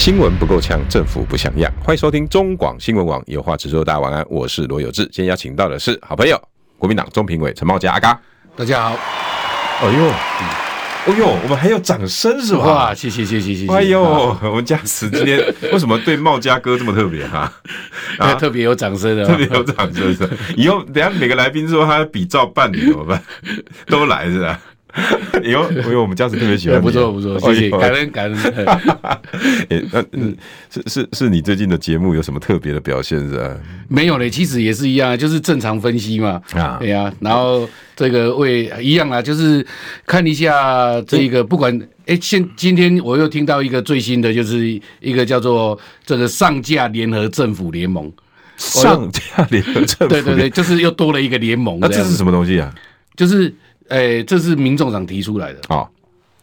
[0.00, 1.70] 新闻不够呛，政府不像样。
[1.84, 3.84] 欢迎收听中广新闻网，有话直说。
[3.84, 5.02] 大家晚安，我是罗有志。
[5.02, 6.40] 今天邀请到的是好朋友，
[6.78, 8.18] 国民党中评委陈茂佳阿嘎。
[8.56, 8.96] 大家好。
[9.82, 10.08] 哎呦，
[11.06, 12.64] 哎呦，我们还有掌声是吧？
[12.64, 13.72] 哇，谢谢谢谢谢谢。
[13.74, 14.02] 哎呦，
[14.42, 15.38] 我们家慈今天
[15.70, 17.52] 为什么对茂佳哥这么特别 哈？
[18.18, 20.26] 啊，特别有掌声的，特别有掌声是。
[20.56, 23.22] 以后等下每个来宾说他要比照办理怎么办？
[23.86, 24.58] 都来是吧？
[25.42, 28.54] 以后，因为我们家子特别喜欢， 不错不错，谢谢，感恩感恩。
[29.70, 30.02] 哎，那
[30.70, 33.56] 是是是你最近的节目有什么特别的表现是吧？
[33.88, 36.40] 没有嘞，其实也是一样，就是正常分析嘛。
[36.52, 39.64] 啊，对呀，然后这个为一样啊，就是
[40.06, 48.12] 看一下这个，不管哎，现今天我又听到一个最新的，就是一个叫做这个上架联合政府联盟，
[48.56, 51.78] 上架联合政府，对对对，就是又多了一个联盟。
[51.80, 52.74] 那这是什么东西啊？
[53.14, 53.54] 就是。
[53.90, 55.76] 诶、欸，这是民众党提出来的啊！
[55.78, 55.88] 哦、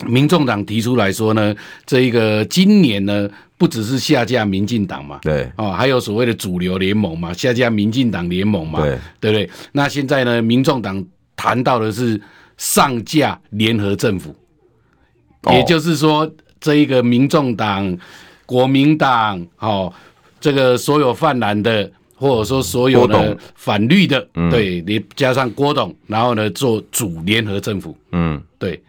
[0.06, 1.54] 民众党提出来说呢，
[1.86, 9.50] 这一个今年呢，不只是下架民进党嘛，对，哦，还有所谓的主流联盟嘛，下架民进党联盟嘛，对，对不对？
[9.72, 11.04] 那现在呢，民众党
[11.36, 12.22] 谈到的是
[12.58, 14.36] 上架联合政府，
[15.44, 17.98] 哦、也就是说，这一个民众党、
[18.46, 19.92] 国民党，哦，
[20.40, 21.92] 这个所有泛蓝的。
[22.20, 28.82] 或者说所有的反绿的，嗯、对，你加上郭董，然后呢做主联合政府，嗯，对，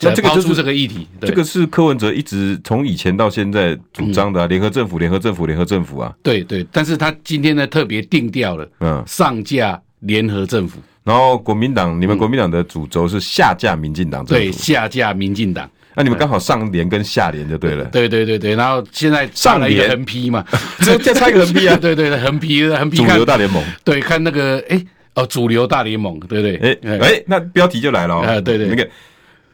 [0.00, 15.70] 那这个就是这个议题，这个是柯文哲一直从以前到现在主张的、啊、联合政府，联合政府，联合政府啊，对对，但是他今天呢特别定调了，嗯，上架联合政府，然后国民党，你们国民党的主轴是下架民进党政府，对，下架民进党。
[15.96, 17.84] 那你们刚好上联跟下联就对了。
[17.86, 20.44] 对对对对，然后现在上了一个横批嘛，
[20.80, 21.76] 这 再插一个横批啊。
[21.80, 22.96] 对对对，横批横批。
[22.96, 23.62] 主流大联盟。
[23.84, 24.84] 对，看那个哎
[25.14, 26.56] 哦，主流大联盟，对对。
[26.82, 28.40] 哎哎，那标题就来了哦。
[28.40, 28.88] 对对，那个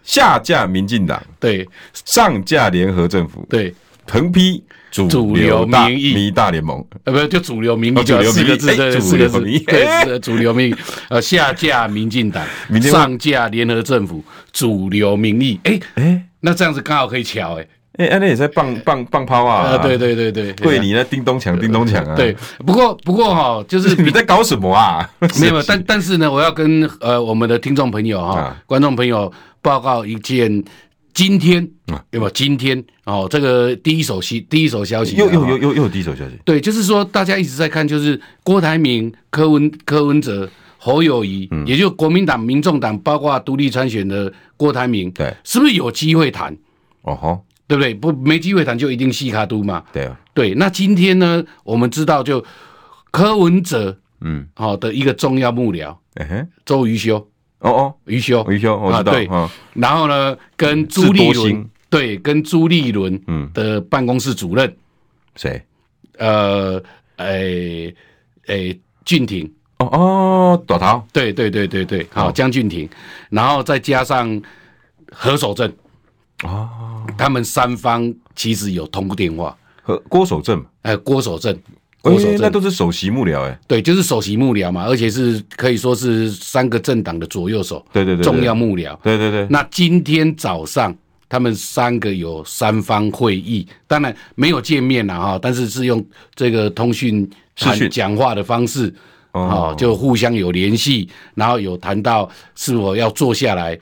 [0.02, 3.74] 下架民进党，对，上架联合政府，对，
[4.08, 6.30] 横批主流民意。
[6.30, 10.74] 大联盟，呃，不是就主流民意，就四个字，对，四个字，对，主流民意，
[11.10, 12.42] 呃，下架民进党，
[12.80, 16.24] 上架联合政府，主流民意，哎哎。
[16.40, 17.66] 那这样子刚好可以巧哎，
[18.06, 19.76] 哎，那也在放 放放炮啊！
[19.78, 22.14] 对对对对，对你那叮咚锵叮咚锵啊！
[22.16, 22.34] 对，
[22.64, 25.08] 不过不过哈，就是 你在搞什么啊？
[25.40, 29.30] 没有，但但是呢，我要跟呃我们的听众朋友哈、观众朋友
[29.60, 30.64] 报告一件
[31.12, 31.68] 今天
[32.12, 32.30] 有没有？
[32.30, 36.38] 今天哦，这个第一手消第一手消息，又又又又又有第一手消息。
[36.44, 40.48] 对，就是说大家一直在看，就是郭台铭、柯文柯文哲。
[40.82, 46.56] 侯友谊，嗯，也就国民党、民众党，包括独立参选的郭台铭，对，是不是有机会谈？
[47.02, 47.94] 哦吼，对不对？
[47.94, 49.84] 不，没机会谈就一定四脚督嘛。
[49.92, 50.54] 对啊，对。
[50.54, 52.42] 那今天呢，我们知道就
[53.10, 57.18] 柯文哲，嗯，好的一个重要幕僚，嗯，周瑜修，
[57.58, 59.12] 哦哦，瑜修，瑜修，我知道。
[59.12, 59.28] 对，
[59.74, 64.74] 然后呢，跟朱立伦，对，跟朱立伦，嗯，的办公室主任，
[65.36, 65.62] 谁？
[66.16, 66.82] 呃，
[67.16, 67.94] 诶，
[68.46, 69.50] 诶，俊廷。
[69.80, 72.86] 哦哦，朵桃，对对对对对，好，江俊廷，
[73.30, 74.40] 然后再加上
[75.10, 75.72] 何守正，
[76.42, 76.68] 哦，
[77.16, 81.58] 他们三方其实有通过电话，和郭守正，哎，郭守正，
[82.02, 89.46] 郭守正，那都是首席幕僚，哎，对，就是首席幕僚嘛，而且是可以说是三个政党的左右手，对对对，重要幕僚，对对对。
[89.48, 90.94] 那今天早上
[91.26, 96.04] 他们三个有三方会议，当然没有见面了哈，但是是用
[96.34, 97.26] 这个通讯。
[97.56, 98.90] 谈讲话的方式。
[99.32, 103.78] 哦，就互相有联系，然后有谈到是否要坐下来，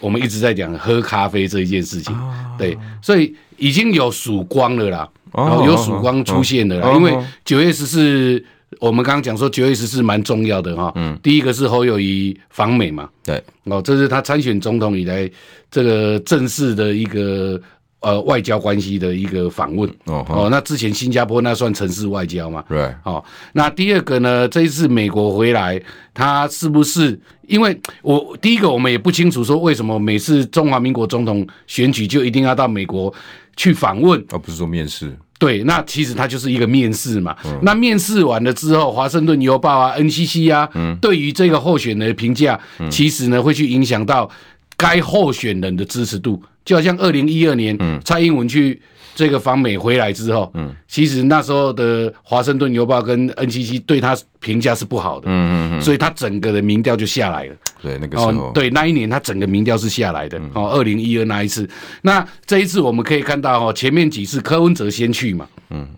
[0.00, 8.44] 我们一直在讲喝咖啡这一件事情，哦、对，所以已经有曙光了啦，哦，有曙光出现了啦，哦、因为九月十四，
[8.80, 15.30] 我们刚刚讲说九月十四蛮重要的哈，嗯，第一个是侯友谊访美嘛，对，哦，这是他参选总统以来
[15.70, 17.60] 这个正式的一个。
[18.00, 22.64] 呃，外交关系的一个访问哦，哦，那之前新加坡那算城市外交嘛？
[22.68, 23.22] 对，哦，
[23.54, 24.46] 那第二个呢？
[24.48, 25.80] 这一次美国回来，
[26.14, 27.18] 他是不是？
[27.48, 33.12] 因为我第一个我们也不清楚说为什么每次中华民国总统选举就一定要到美国
[33.56, 35.12] 去访问，而不是说面试。
[35.36, 37.36] 对，那其实它就是一个面试嘛。
[37.46, 42.58] 嗯、那面试完了之后，华盛顿邮报啊、NCC 啊，嗯、对于这个候选人的评价，
[42.90, 44.28] 其实呢会去影响到
[44.76, 46.40] 该候选人的支持度。
[46.68, 48.78] 就好像二零一二年，嗯，蔡英文去
[49.14, 57.54] 这个访美回来之后，嗯，其实那时候的《华盛顿邮报》跟 NCC 对他评价是不好的，嗯嗯嗯，所以他整个的民调就下来了。
[57.80, 60.38] 对，那个时候，哦、对那一年他整个民调是下来的。
[60.38, 61.66] 嗯、哦，二零一二那一次，
[62.02, 65.88] 那这一次我们可以看到哦，前面几次柯文哲先去嘛，嗯，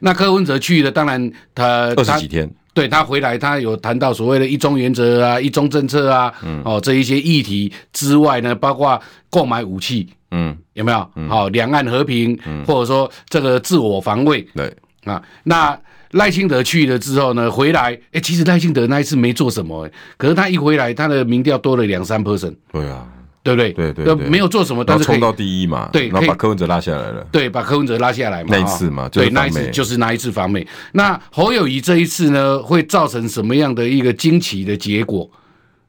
[0.00, 2.50] 那柯文哲去了，当然他二十几天。
[2.74, 9.00] 对他回来，他有谈到所谓的一中原则啊、一中政策啊，嗯，哦，这一些议题之外呢，包括
[9.30, 11.08] 购买武器，嗯，有没有？
[11.28, 14.70] 好、两岸和平，嗯，或者说这个自我防卫，对
[15.04, 15.22] 啊。
[15.44, 15.78] 那
[16.10, 22.54] 赖清德去了之后呢，回来，哎，其实赖清德那一次没做什么，哎，可是他一回来，他的民调多了两三 percent。
[22.72, 23.06] 对啊。
[23.44, 23.72] 对不对？
[23.74, 25.90] 对对，没有做什么，但是冲到第一嘛。
[25.92, 27.22] 对，然后把柯文哲拉下来了。
[27.30, 28.48] 对，把柯文哲拉下来嘛。
[28.50, 30.66] 那一次嘛，对，那一次就是那一次访美。
[30.92, 35.30] 那侯友宜这一次呢，会造成什么样的一个惊奇的结果？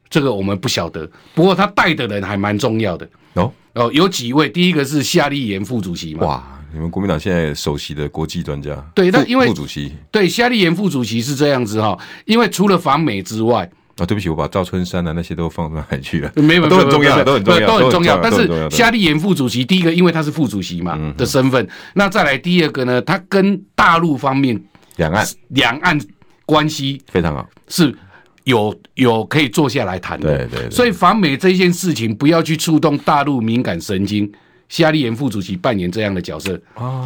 [0.10, 1.10] 这个我们不晓得。
[1.34, 4.50] 不过他带的人还蛮重要的哦哦，有几位。
[4.50, 6.28] 第一个是夏立言副主席嘛。
[6.28, 6.44] 哇，
[6.74, 8.75] 你们国民党现在首席的国际专家。
[8.94, 9.94] 对，那因为副主席。
[10.12, 13.72] 对，夏立言副主席是这样子哈，因为除了访美之外。
[13.97, 16.31] 啊，对不起，我把赵春山啊那些都放到哪里去了？
[16.36, 18.19] 没有，都很重要，都很重要，都很重要。
[18.21, 24.62] 但是夏立言副主席，第一个，因为他是副主席嘛的身份，那再来第二个呢，他跟大陆方面
[24.97, 26.00] 两岸两岸
[26.45, 27.95] 关系非常好，是
[28.44, 30.38] 有有可以坐下来谈的。
[30.38, 30.69] 对对。
[30.69, 34.30] 所以访美这件事情，不要去触动大陆敏感神经。
[34.67, 36.59] 夏立言副主席扮演这样的角色，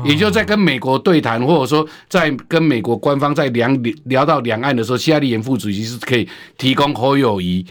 [0.05, 3.69] 也就在跟美国对谈，或者说在跟美国官方在聊
[4.05, 6.27] 聊到两岸的时候，夏立言副主席是可以
[6.57, 7.65] 提供侯友谊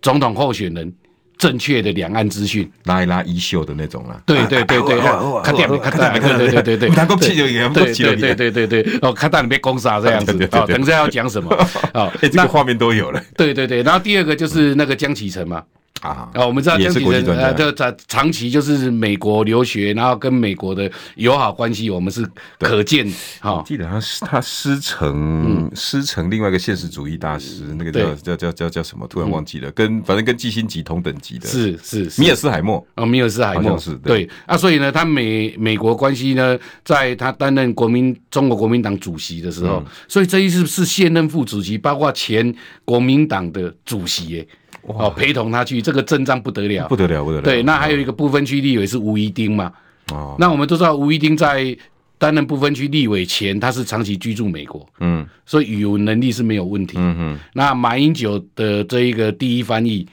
[0.00, 0.90] 总统候选人
[1.36, 4.20] 正确的两岸资讯，拉一拉衣袖的那种啦。
[4.26, 5.00] 对对对对，
[5.42, 6.18] 看点没看到？
[6.18, 11.54] 对对对对对，他攻击了也对对对对对哦，看到你被攻杀这样子哦，等一下要讲什么？
[11.94, 13.22] 哦，这个画面都有了。
[13.36, 15.62] 对对对，然后第二个就是那个江启臣嘛。
[16.02, 22.26] 啊，我们知道江启臣呃，这长长期就是美国留学，然后跟美国的友好关系，我们是
[22.58, 23.10] 可见。
[23.40, 29.06] 哈，记得他他师承师承另外一个现实主义大师，那个叫叫叫叫叫什么？
[29.08, 29.70] 突然忘记了。
[29.72, 33.94] 跟反正跟基辛吉同等级的，是是米尔斯海默哦，米尔斯海默是。
[33.96, 42.54] 对啊，所以呢，他美美国关系呢，在他担任国民中国国民党主席的时候，所以这一次是现任副主席，包括前
[42.84, 44.48] 国民党的主席耶。
[44.96, 47.42] 哦，陪同他去，这个阵仗不得了，不得了，不得了。
[47.42, 49.72] 对，那还有一个不分区立委是吴怡丁嘛？
[50.12, 51.76] 哦，那我们都知道吴怡丁在
[52.16, 56.96] 担任不分区立委前，他是长期居住美国，嗯，所以语文能力是没有问题。
[56.98, 57.38] 嗯嗯。
[57.52, 60.06] 那马英九的这一个第一翻译，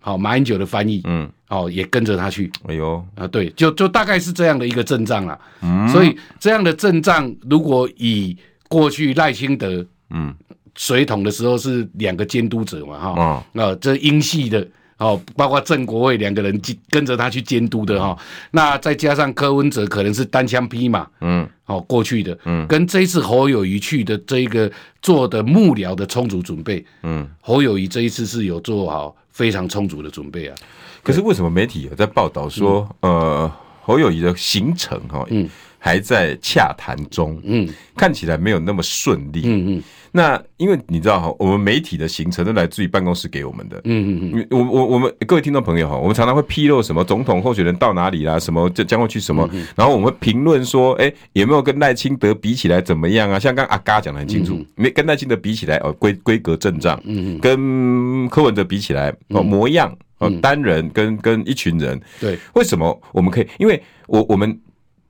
[0.00, 2.50] 好，马英九的翻译，嗯，哦，也跟着他去。
[2.68, 5.38] 哎呦，啊，对，就就大概是这样的一个阵仗啦。
[5.62, 8.36] 嗯，所以这样的阵仗，如果以
[8.68, 10.34] 过去赖清德，嗯。
[10.76, 14.66] 水桶的时候是两个监督者嘛，哈、哦，那这英系的
[14.98, 18.18] 哦，包括郑国卫两个人跟着他去监督的哈、哦，
[18.52, 24.70] 那再加上柯文哲可能是单枪匹马，嗯，哦过去的，嗯，跟这一次侯友谊去的这一个
[25.02, 30.56] 做的幕僚的充足准备，嗯，侯友谊这一次是有做好非常充足的准备啊。
[31.02, 35.48] 可是为什么媒体有在报道说，嗯、呃，侯友谊的行程哈，嗯，
[35.84, 39.82] 还在洽谈中，嗯，看起来没有那么顺利，嗯嗯。
[40.12, 43.78] 那因为你知道哈，我们媒体的行程都来自于办公室给我们的。
[43.84, 44.46] 嗯嗯嗯。
[44.50, 49.46] 我我我们各位听众朋友哈，我们常常会披露什么总统候选人到哪里啦，什么将将会去什么，
[49.76, 53.38] 然后我们会评论说，哎，有没有跟赖清德比起来怎么样啊？
[53.38, 56.98] 像刚阿嘎讲的很清楚，没跟赖清德比起来哦，规规格阵仗。
[57.04, 57.38] 嗯嗯。
[57.40, 62.00] 跟柯文哲比起来哦，模样哦，单人跟跟一群人。
[62.18, 62.38] 对。
[62.54, 63.46] 为什么我们可以？
[63.58, 64.58] 因为我我们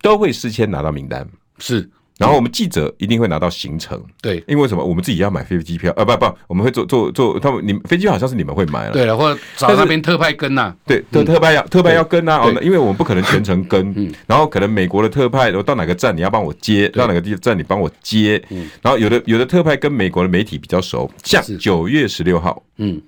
[0.04, 1.26] 都会事先拿到名单。
[1.58, 1.88] 是。
[2.16, 4.84] 然后我们记者一定会拿到行程，对，因为什么？
[4.84, 18.70] 我们自己要买飞机票，啊不不，我们会做做做，他们你飞机票好像是你们会买了，对了，或者找那边特派跟呐，对，特特派要特派要跟呐，哦，因为我们不可能全程跟，嗯然后可能美国的特派，我到哪个站你要帮我接，到哪个地站你帮我接，嗯。
[18.80, 23.02] 然后有的有的特派跟美国的媒体比较熟，像九月十六号，嗯，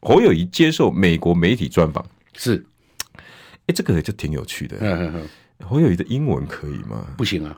[0.00, 2.04] 侯友宜接受美国媒体专访，
[2.36, 2.66] 是，
[3.68, 4.76] 哎，这个就挺有趣的，
[5.66, 7.06] 侯友宜的英文可以吗？
[7.16, 7.56] 不行啊。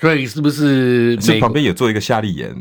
[0.00, 1.20] 所以是不是？
[1.20, 2.54] 是旁边有做一个夏立言，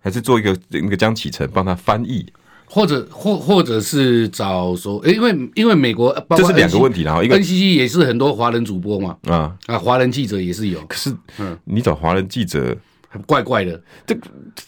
[0.00, 2.24] 还是做一个那个江启程帮他翻译，
[2.64, 12.76] 或者或或者是找说，因为因为美国这是两个问题，然后一个 NCC 也是很多华人主播嘛，啊啊，华人记者也是有，可是嗯，你找华人记者。
[13.26, 14.14] 怪怪的，这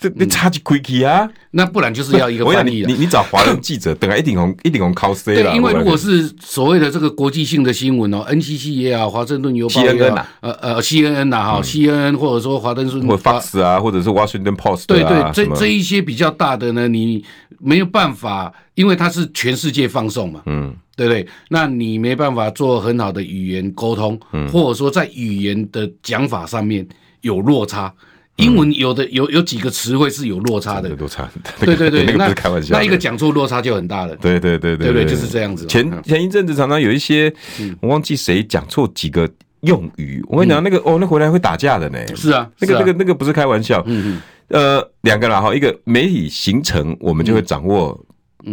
[0.00, 1.28] 这你差几 quick 啊？
[1.50, 2.84] 那不然就是要一个翻译。
[2.86, 17.22] 你你找华人记者，等下一定红一定红 cos 对，因为如果是所谓的这个国际性的新闻哦，NCC 也好，华盛顿邮报也好，呃呃，CNN 呐哈，CNN 或者说华盛顿或 Fox 啊，或者是 Washington Post，对对，这这一些比较大的呢，你
[17.58, 21.26] 没有办法，因为它是全世界放送嘛，嗯，对不对？
[21.50, 26.86] 那你没办法做很好的语言沟通，嗯，或者说在语言的讲法上面
[27.20, 27.92] 有落差。
[28.38, 31.28] 英文有的有有几个词汇是有落差的，落差。
[31.60, 32.76] 对对对，那个不是开玩笑。
[32.76, 34.14] 那一个讲错落差就很大了。
[34.16, 35.66] 对对对对，对对，就是这样子。
[35.66, 37.32] 前前一阵子常常有一些，
[37.80, 39.28] 我忘记谁讲错几个
[39.62, 40.24] 用语。
[40.28, 41.98] 我跟你讲，那个哦，那回来会打架的呢。
[42.14, 43.82] 是啊，那个那个那个不是开玩笑。
[43.86, 44.78] 嗯嗯。
[44.78, 48.00] 呃，两个啦哈，一个媒体形成，我们就会掌握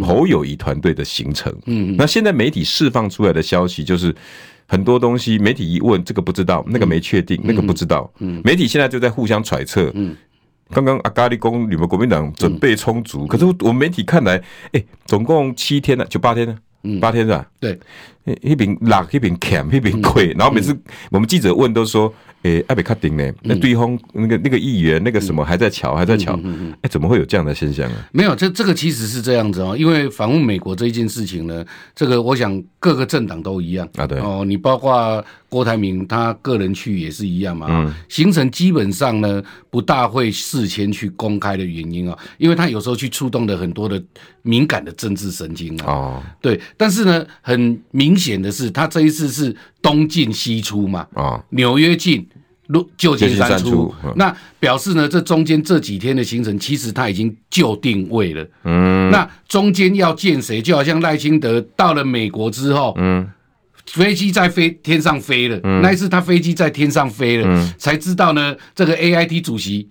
[0.02, 1.54] 侯友谊团队的形成。
[1.68, 1.96] 嗯嗯。
[1.96, 4.14] 那现在媒体释放出来的消息就是。
[4.68, 8.12] 很多东西，媒体一问，这个不知道，那个没确定，那个不知道。
[8.44, 9.94] 媒体现在就在互相揣测。
[10.70, 14.42] 刚刚阿咖喱公，你们国民党准备充足，可是我们媒体看来，
[14.72, 16.56] 哎，总共七天了，就八天了，
[17.00, 17.48] 八天是吧？
[17.60, 17.80] 对，
[18.42, 20.76] 一边拉一边砍一边亏，然后每次
[21.12, 22.14] 我们记者问都说。
[22.46, 23.34] 诶，阿比卡丁呢？
[23.42, 26.40] 那对方那个那个议员那个什么还在瞧还在乔？
[26.82, 28.08] 哎，怎么会有这样的现象啊？
[28.12, 29.76] 没有，这这个其实是这样子哦。
[29.76, 34.06] 因为访问美国这一件事情呢，这个我想各个政党都一样啊。
[34.06, 37.66] 对哦，你包括郭台铭他个人去也是一样嘛。
[37.68, 37.92] 嗯。
[38.10, 44.00] 行程基本上呢不大会事先去公开的原因啊，因为他有时候去触动了很多的
[44.44, 45.86] 敏感的政治神经啊。
[45.88, 46.24] 哦。
[46.40, 51.08] 对，但是呢，很明显的是，他这一次是东进西出嘛。
[51.16, 51.44] 啊。
[51.50, 52.24] 纽约进。
[52.98, 58.44] 旧金山出，那表示呢，这中间这几天的行程，其实他已经就定位了。
[58.64, 63.30] 嗯，那中间要见谁，就好像赖清德到了美国之后，嗯，
[63.86, 69.88] 飞机在飞天上飞了，那一次他飞机在天上飞了，才知道呢，这个 AIT 主席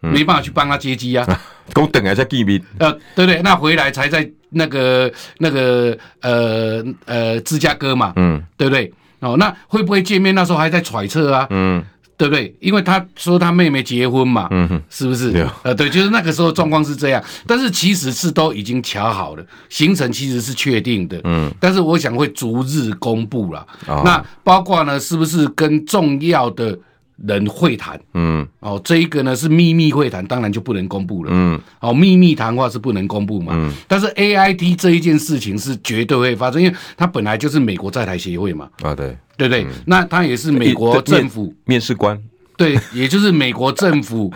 [0.00, 1.26] 没办法去帮他接机啊，
[1.74, 2.62] 给我等一下见面。
[2.78, 8.92] 呃，对不对，那回来才在那个那个呃呃芝加哥嘛，嗯，对不对？
[9.18, 10.34] 哦，那会不会见面？
[10.34, 11.84] 那时候还在揣测啊，嗯。
[12.22, 12.54] 对不对？
[12.60, 15.32] 因为他说他妹妹结婚嘛，嗯哼，是不是？
[15.32, 23.66] 对，呃，对，就是那个时候状况是这样，但是其实是都已经瞧好了，行程其实是确定的，嗯，但是我想会逐日公布了。
[23.88, 26.78] 哦、那包括呢，是不是跟重要的
[27.26, 28.00] 人会谈？
[28.14, 31.30] 嗯，哦，这一个呢是秘密会谈，当然就不能公布了。
[31.34, 33.52] 嗯，哦，秘密谈话是不能公布嘛。
[33.56, 38.68] 嗯，但是 AIT 这一件事情是绝对会发生，因为它本来就是美国在台协会嘛。
[38.82, 39.16] 啊，对。
[39.48, 39.82] 对不对？
[39.86, 42.20] 那他也是美国政府面试官，
[42.56, 44.32] 对，也就是美国政府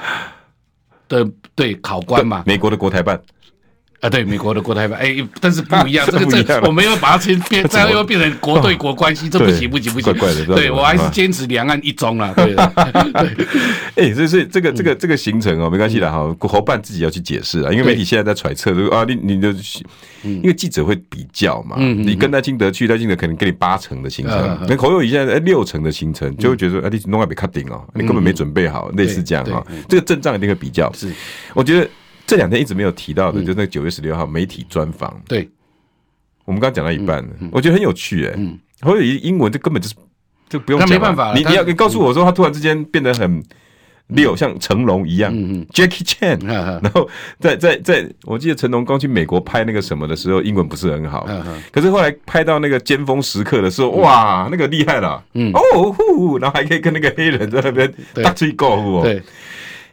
[1.09, 3.21] 的对考官嘛，美国的国台办。
[4.01, 10.45] 啊，对，美国的国台办，哎，但是不一样， 这个这我们要把它先变， 这样又变成国对国关系，这不行不行不行，怪怪的。
[10.55, 12.55] 对我还是坚持两岸一中啊， 对。
[13.95, 19.55] 哎，所以所以这个这个这个行程哦，没关系的哈，国办自己要去解释啊，因为媒体现在在揣测，啊，你你的，
[20.23, 30.93] 因为记者会比较嘛，你跟赖清德去，赖清德可能给你八成的行程，那侯友宜现在六成的行程，就会觉得说，哎，你弄个没卡顶哦，你根本没准备好，类似这样哈，这个阵仗一定会比较。
[30.93, 31.11] 是，
[31.55, 31.89] 我觉得。
[32.27, 35.19] 这两天一直没有提到的，就那个九月十六号媒体专访。
[35.29, 35.49] 对，
[36.45, 38.39] 我们刚刚讲到一半，我觉得很有趣哎。
[38.83, 39.95] 或者英文这根本就是
[40.49, 41.33] 就不用讲，没办法。
[41.35, 43.43] 你你要你告诉我说他突然之间变得很
[44.09, 45.33] 溜，像成龙一样
[45.73, 46.45] ，Jackie Chan。
[46.47, 47.09] 然后
[47.41, 51.27] 在在在，我记得成龙刚去美国拍那个什么的时候，英文不是很好。
[51.73, 55.25] 可是后来拍到那个尖峰时刻的时候，哇，那个厉害了。
[55.33, 57.93] 嗯哦呼，然后还可以跟那个黑人在那边
[58.23, 59.03] 大吹高呼。
[59.03, 59.23] 对。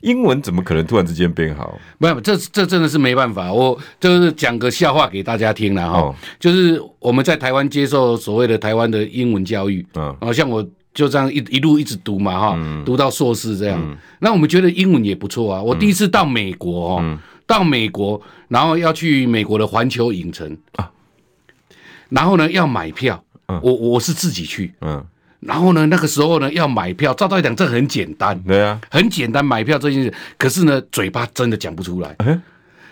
[0.04, 1.80] 英文怎么可能突然之间变好？
[1.98, 3.52] 没有，这这真的是没办法。
[3.52, 10.62] 我就是讲个笑话给大家听了哈，哦、就是我们在台湾接受所谓的台湾的英文教育，嗯，好像我
[10.94, 13.80] 就这样一一路一直读嘛哈，嗯、读到硕士这样。
[13.82, 15.62] 嗯、那我们觉得英文也不错啊。
[15.62, 17.18] 我第一次到美国哦，嗯、
[17.48, 20.92] 到美国，然后要去美国的环球影城啊，
[22.10, 25.04] 然后呢要买票，嗯、我我是自己去，嗯。
[25.46, 30.14] 然后呢，那个时候呢，要买票，照道理讲，这很简单，对啊，很简单买票这件事。
[30.38, 32.16] 可是呢，嘴巴真的讲不出来。
[32.20, 32.42] 嗯、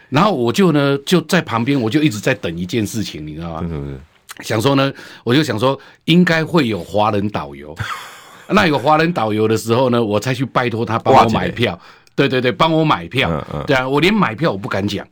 [0.09, 3.67] 然后我就呢，就在旁边，我就一直在等一件事情，你知道吗？
[3.67, 3.99] 是是
[4.41, 4.91] 想说呢，
[5.23, 7.75] 我就想说，应该会有华人导游。
[8.49, 11.79] 那有华人导游的时候呢，我才去拜托他帮我买票。
[12.15, 13.29] 对对对，帮我买票。
[13.31, 15.07] 嗯嗯、对啊，我连买票我不敢讲。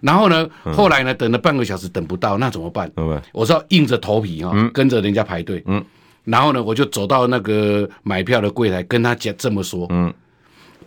[0.00, 2.88] 然后呢，后来呢，等了半个小时等不到，那怎么办？
[2.96, 5.60] 嗯、我说硬着头皮哈、跟着人家排队。
[5.66, 5.84] 嗯。
[6.30, 10.12] 然后呢，我就走到那个买票的柜台，跟他讲这么说：嗯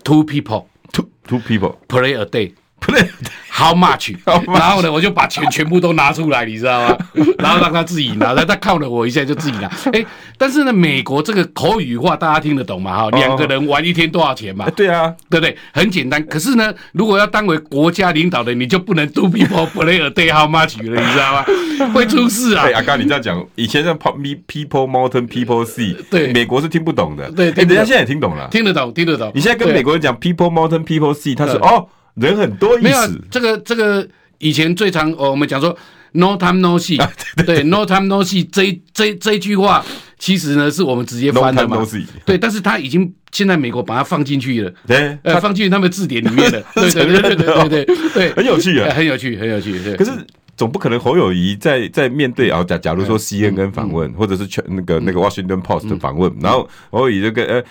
[0.03, 2.53] ，two people，two two people play a day。
[2.88, 3.07] 不对
[3.51, 4.15] ，How much？
[4.25, 6.97] 然后呢，我就把钱全部都拿出来，你知道吗？
[7.38, 9.69] 然后让他自己拿，他靠了我一下就自己拿。
[9.93, 10.03] 哎，
[10.38, 13.03] 但是呢，美国这个口语化大家听得懂吗？
[13.03, 14.69] 哈，两个人玩一天多少钱嘛？
[14.71, 15.55] 对啊，对不对？
[15.73, 16.23] 很简单。
[16.25, 21.45] 可是呢，如果要当为国家领导人，你就不能 two people play a day how much 了，你知道吗？
[21.93, 22.65] 会出事啊！
[22.75, 27.29] 阿刚，你这样讲，以前像 people mountain people sea，对，美国是听不懂的。
[27.31, 29.31] 对，人家现在也听懂了，听得懂，听得懂。
[29.33, 31.88] 你现在跟美国人讲 people mountain people sea，他说哦。
[32.15, 32.98] 人很多意思，没有
[33.30, 34.08] 这个这个
[34.39, 35.75] 以前最常、哦、我们讲说
[36.13, 36.98] ，，no time no see，
[37.46, 39.84] 对，no time no see，这这这句话
[40.20, 41.86] 其实呢是我们直接翻的嘛，no、
[42.25, 49.96] 对，但是他已经现在美国把它放进去了，对，呃，放进他们字典里面了，对对对对对对对， 很有趣啊，很有趣，很有趣，对。
[49.96, 50.12] 可是
[50.58, 57.63] 总不可能侯友谊在在面对啊，假假如说 CNN 访问，或者是全那个那个 Washington Post 的访问，然后侯友谊这个呃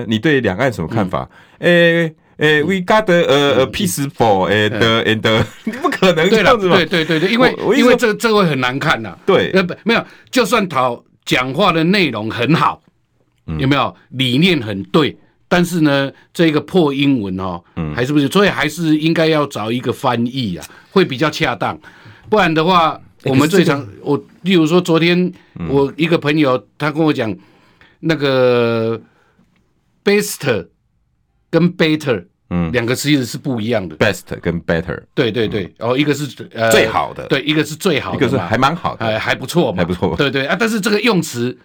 [0.00, 1.28] 呃，你对两岸什么看法？
[1.58, 2.14] 诶。
[2.42, 5.44] 诶，We got a a peaceful and and
[5.80, 6.74] 不可能这样子吧？
[6.74, 9.16] 对对对对，因为因为这这会很难看呐。
[9.24, 12.82] 对，呃不没有，就算讨讲话的内容很好，
[13.58, 15.16] 有没有理念很对？
[15.46, 17.62] 但是呢，这个破英文哦，
[17.94, 18.26] 还是不是？
[18.26, 21.78] 所以还是应该要找一个翻译啊，会比较恰当。
[22.28, 25.32] 不然的话，我们最常我例如说，昨天
[25.68, 27.32] 我一个朋友他跟我讲，
[28.00, 29.00] 那个
[30.04, 30.66] best。
[31.52, 33.96] 跟 better，嗯，两个词其实是不一样的。
[33.96, 40.14] best 跟 better，对对对，然后一个是呃最好的，对，一个是最好的，一个是还蛮好的，还还不错嘛，还不错。
[40.16, 41.56] 对对啊，但是这个用词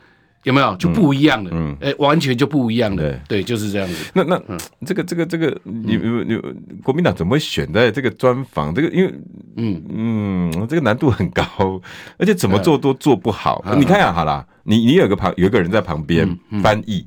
[0.43, 0.73] 有没有？
[0.77, 1.49] 就不一样了？
[1.53, 3.03] 嗯，哎，完全就不一样的。
[3.27, 3.41] 对。
[3.41, 3.95] 对，就是这样子。
[4.13, 4.41] 那那
[4.85, 6.41] 这个这个这个，你你你
[6.83, 8.73] 国民党怎么会选在这个专访？
[8.73, 9.13] 这个因为
[9.57, 9.83] 嗯。
[9.89, 11.43] 嗯，这个难度很高，
[12.17, 13.61] 而且怎么做都做不好。
[13.77, 16.25] 你看啊，好啦，你你有个旁有一个人在旁边
[16.63, 17.05] 翻译，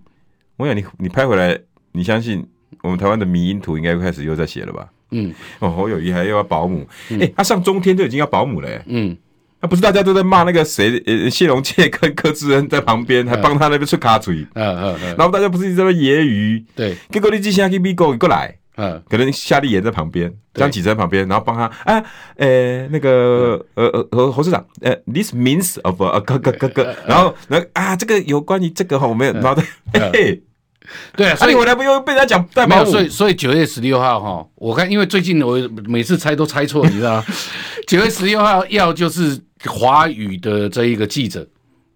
[0.59, 1.59] 我想你你拍回来，
[1.93, 2.47] 你相信？
[2.83, 4.89] 我们台湾的迷因图应该开始又在写了吧？
[5.13, 7.19] 嗯，哦，侯友谊还又要保姆，哎、嗯。
[7.19, 9.17] 欸，他上中天就已经要保姆了、欸，嗯，
[9.61, 11.03] 那、啊、不是大家都在骂那个谁？
[11.05, 22.05] 呃，谢龙介跟柯志恩在旁边，还帮他那边出卡嘴，嗯嗯嗯，然后大家不是一直在那揶揄，对，结果你记下去咪过过来，嗯，可能夏立言在旁边，张启哲在旁边，然后帮他，啊，
[22.37, 29.61] 呃、欸，那个，呃呃，侯侯市长，呃，this means of 呃，哥哥哥哥，然后，然后啊，这个有关于这个哈，我们有，然后，
[29.93, 30.43] 嘿嘿。
[31.17, 32.91] 对啊，所以我来不又被人家讲带保姆。
[32.91, 37.25] 所以所以九月十六号哈，我看因为最近我每次猜都猜错，你知道吗？
[37.87, 41.47] 九月十六号要就是华语的这一个记者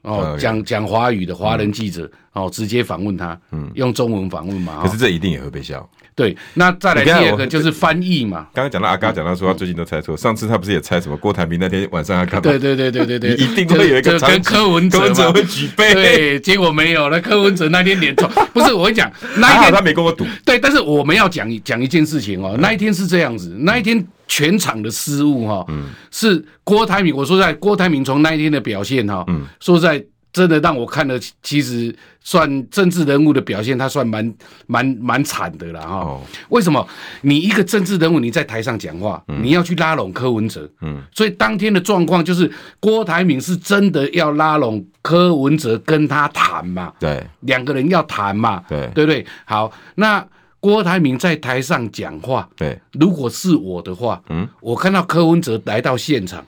[0.03, 4.81] 哦，讲讲华语的华人记者哦，直接访问他，嗯，用中文访问嘛。
[4.83, 5.89] 可是这一定也会被笑。
[6.17, 8.47] 对，那再来第二个就是翻译嘛。
[8.55, 12.41] 刚刚讲到阿嘎讲到说他最近都猜错，上次他不是也猜什么郭台铭那天晚上要干嘛？
[12.41, 20.25] 对对对对对对，一定会有一个跟柯文哲会举杯，对，结果没有，了柯文哲那天连错，不是我跟你讲，那一天他没跟我赌。
[20.45, 25.67] 对，但是我们要讲讲一件事情哦，那一天是这样子，那一天全场的失误哈，
[26.13, 27.15] 是郭台铭。
[27.15, 29.27] 我说在郭台铭从那一天的表现哈，
[29.59, 30.05] 说在。
[30.35, 34.35] 真的让我看了，其实算政治人物的表现，他算蛮
[34.67, 35.95] 蛮蛮惨的了哈。
[35.99, 36.85] 哦、为什么？
[37.23, 49.25] 你一个政治人物，你在台上讲话，嗯、你要去拉拢柯文哲，嗯，所以当天的状况就是郭台铭是真的要拉拢柯文哲跟他谈嘛，对，两个人要谈嘛，对，对不对？
[49.45, 50.27] 好，那
[50.59, 56.45] 郭台铭在台上讲话，对，如果是我的话，嗯，我看到柯文哲来到现场。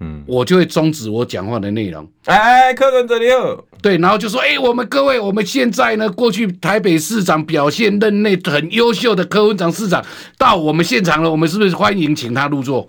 [0.00, 2.06] 嗯，我就会终止我讲话的内容。
[2.24, 10.04] 哎，柯文哲你好，对，然后就说，哎，我们各位，我们现在呢，过去台北市长表现任内很优秀的柯文哲市长
[10.36, 12.88] 到我们现场了，我们是不是欢迎请他入座？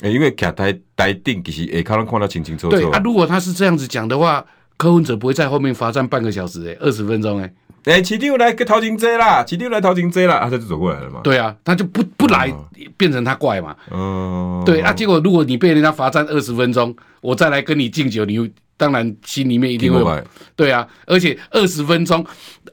[0.00, 2.76] 哎，因为卡台台定其实哎，可能看到清清楚楚。
[2.76, 4.44] 对啊，如果他是这样子讲的话，
[4.76, 7.52] 柯文哲不会在后面罚站半个小时，哎，二十分钟，哎。
[7.84, 11.20] 哎，起立来个头前坐啦，骑六来头前坐啦，啊他就走过来了嘛。
[11.22, 12.50] 对啊，他就不不来，
[12.96, 13.76] 变成他怪嘛。
[13.90, 14.62] 嗯。
[14.64, 20.24] 对啊，结果如果你被人家罚站二十分钟，我再来跟你敬酒，你当然心里面一定会。
[20.56, 22.24] 对啊，而且二十分钟，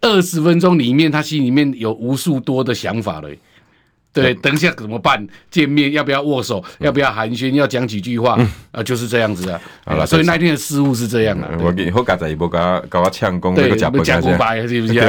[0.02, 3.30] 二十分钟里面他心里面有无数多的想法了。
[4.14, 5.26] 对，等一下怎么办？
[5.50, 6.64] 见面要不要握手？
[6.80, 7.52] 要不要寒暄？
[7.52, 8.38] 要讲几句话？
[8.72, 9.62] 啊，就是这样子啊。
[9.86, 11.50] 好了，所以那天的失误是这样的。
[11.62, 15.00] 我给好加仔，不搞搞我抢功，那个假不假不白，是不是？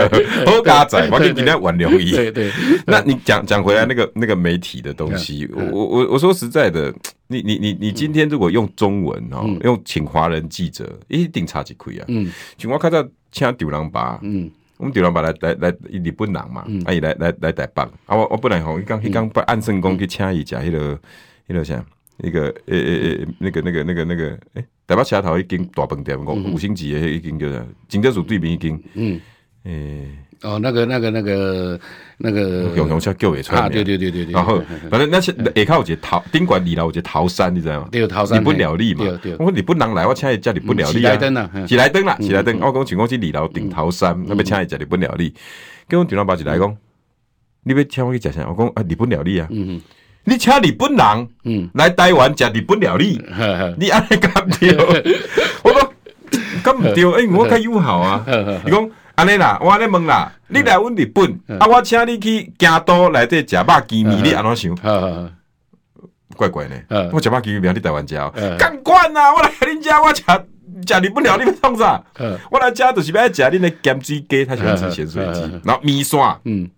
[0.46, 2.12] 好加仔，我给今天挽留一。
[2.12, 2.52] 对对。
[2.86, 6.94] 那你讲讲回来那个那个媒体的东西，我我我说实在的，
[7.26, 12.04] 你你你你今天如果用中文哦，用请华人记者，一定差几亏啊。
[12.06, 12.30] 嗯。
[12.56, 14.20] 请我看到请丢人吧。
[14.22, 14.48] 嗯。
[14.82, 20.98] 我们中央把来来来日本人嘛，啊伊来来来台北，啊我我本来吼，伊讲伊讲不按圣公去请伊食迄个
[21.48, 21.84] 迄个啥，
[22.16, 29.20] 那个诶诶诶，那个那个那个那个诶，台北桥头一间大饭店，五五星级的迄间叫啥，金德署对面一间，嗯，
[29.62, 30.08] 诶。
[30.42, 31.78] 哦，那个、那个、那个、
[32.18, 33.68] 那个，用用车叫也出来。
[33.68, 34.32] 对对对对对。
[34.32, 37.88] 然后，反正那些下口有一个桃，宾馆里头有一个桃山，你知道吗？
[37.92, 38.40] 对，桃山。
[38.40, 39.04] 日本料理嘛。
[39.38, 41.00] 我说你不能来，我请伊食日本料理啊。
[41.00, 42.58] 喜来登啊，喜来登啦，起来登。
[42.60, 45.32] 我讲请我去里头顶桃山，那边请伊食日本料理。
[45.88, 46.76] 跟我电脑把起来讲，
[47.62, 48.44] 你要请我去食啥？
[48.48, 49.46] 我讲啊，日本料理啊。
[49.50, 49.80] 嗯。
[50.24, 53.20] 你请日本人，嗯，来台湾食日本料理，
[53.78, 55.20] 你安尼咁对？
[55.62, 55.92] 我讲
[56.64, 58.24] 干唔对，诶，我较友好啊。
[58.64, 58.90] 你讲。
[59.22, 64.76] 安尼啦，我安尼问啦，你来阮日本，啊，我请你去京都来这食肉羹面，你安怎想？
[66.36, 66.74] 怪怪呢。
[67.12, 69.32] 我食饱给你不要你台湾家，干惯啊！
[69.32, 70.24] 我来恁家，我吃
[70.84, 72.02] 吃你不了，你们创啥？
[72.50, 76.68] 我来家就是要食恁的咸水鸡，他喜欢吃咸水鸡，然后米线，嗯，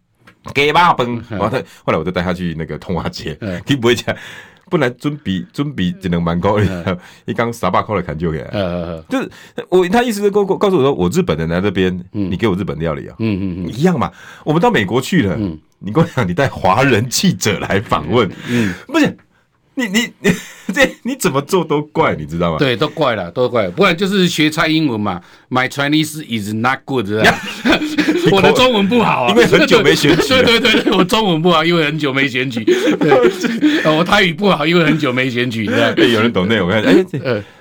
[0.55, 0.97] 鸡肉饭。
[1.39, 4.15] 后来后来我就带他去那个通化街，他不会讲。
[4.71, 8.39] 本来准备准备只能蛮高的，一刚三百块来砍就给，
[9.09, 9.31] 就是
[9.69, 14.11] 我他意思是告告诉我说，我日本人来这边，你给我日本料理啊，嗯嗯嗯，一样嘛。
[14.45, 15.37] 我们到美国去了，
[15.79, 19.17] 你跟我讲，你带华人记者来访问，嗯，不是。
[19.77, 20.31] 你你你
[20.73, 22.59] 这你怎么做都怪，你知道吗？
[22.59, 23.69] 对，都怪了，都怪。
[23.71, 27.09] 不然就是学蔡英文嘛，My Chinese is not good。
[28.33, 30.29] 我的中文不好啊，因为很久没选举。
[30.43, 32.65] 对对对，我中文不好，因为很久没选举。
[32.65, 35.65] 对，我台语不好，因为很久没选举。
[35.65, 37.05] 有人懂那我看，哎，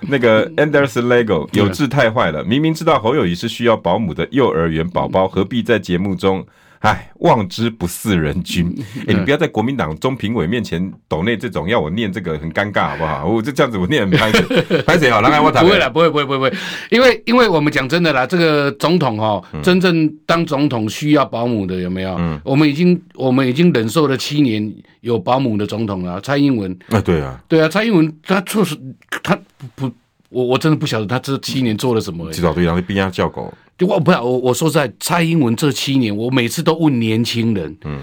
[0.01, 6.45] 那个 Anderson Lego 有志太坏了，明明知道侯友谊是需要保姆的幼儿园宝宝，何必在节目中？
[6.83, 8.67] 哎，望之不似人君。
[9.07, 13.25] 哎，你不要在国民党中评委面前抖内这种要我念这个很尴尬，好不好？
[13.25, 14.61] 我就这样子，我念很拍谁？
[14.83, 15.21] 拍谁好？
[15.21, 15.63] 来来，我谈。
[15.63, 16.53] 不会了，不会，不会，不会，不会。
[16.89, 22.15] 因为，因为我们讲真的啦，这个总统哈，真正当总统需要保姆的有没有？
[22.19, 24.69] 嗯，我们已经，我们已经忍受了七年
[24.99, 26.19] 有保姆的总统了。
[26.19, 28.77] 蔡英文啊，对啊，对啊，蔡英文他确实
[29.23, 29.39] 他
[29.75, 29.89] 不，
[30.33, 32.31] 我我真的不晓得他这七年做了什么。
[32.31, 33.53] 至少对，然后逼他叫狗。
[33.79, 37.99] 我不要我我说实在，蔡英文这七年，我每次都问年轻人，嗯，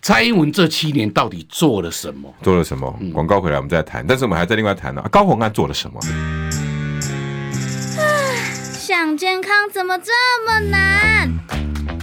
[0.00, 2.32] 蔡英文这七年到底做了什么？
[2.42, 2.98] 做了什么？
[3.12, 4.04] 广告回来我们再谈。
[4.06, 5.02] 但是我们还在另外谈呢。
[5.10, 6.00] 高虹安做了什么？
[8.72, 10.12] 想健康怎么这
[10.46, 11.30] 么难？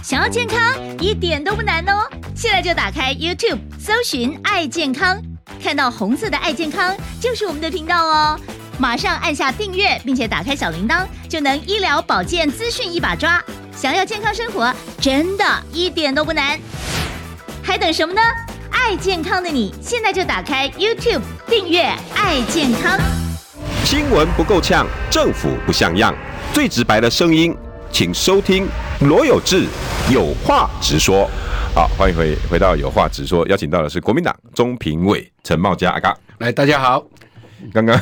[0.04, 0.60] 想要健康
[1.00, 2.08] 一点都不难哦！
[2.32, 5.20] 现在就打开 YouTube，搜寻“爱健康”，
[5.60, 8.38] 看到红色的“爱健康”就是我们的频道哦。
[8.78, 13.42] 马上按下订阅，并且打开小铃铛，就能医疗保健资讯一把抓。
[13.74, 16.58] 想要健康生活，真的一点都不难，
[17.62, 18.20] 还等什么呢？
[18.70, 21.84] 爱健康的你，现在就打开 YouTube 订阅
[22.14, 22.98] “爱健康”。
[23.84, 26.14] 新闻不够呛，政府不像样，
[26.52, 27.56] 最直白的声音，
[27.90, 28.68] 请收听
[29.00, 29.66] 罗有志
[30.10, 31.30] 有话直说。
[31.74, 36.14] 好，欢迎回回到有话直说，邀请到的是国民党中评委陈茂佳阿嘎。
[36.38, 37.02] 来，大家好，
[37.72, 37.98] 刚刚。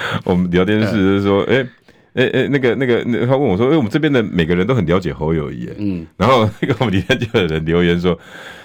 [0.24, 1.66] 我们聊天室就是说，哎
[2.14, 8.18] 哎哎，那个那个，他问我说，哎，我们这边的每个人都很了解侯友谊，嗯，然后那个我们底下就有人留言说，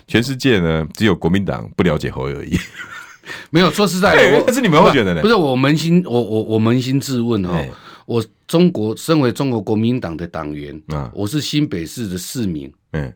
[0.08, 2.58] 全世界呢只有国民党不了解侯友谊，
[3.52, 5.22] 没有，说实在的，这是你们会觉得呢？
[5.22, 7.66] 不是我扪心，我我我扪心自问哦，
[8.06, 13.12] 我中国身为中国国民党的党员啊，我是新北市的市民，嗯，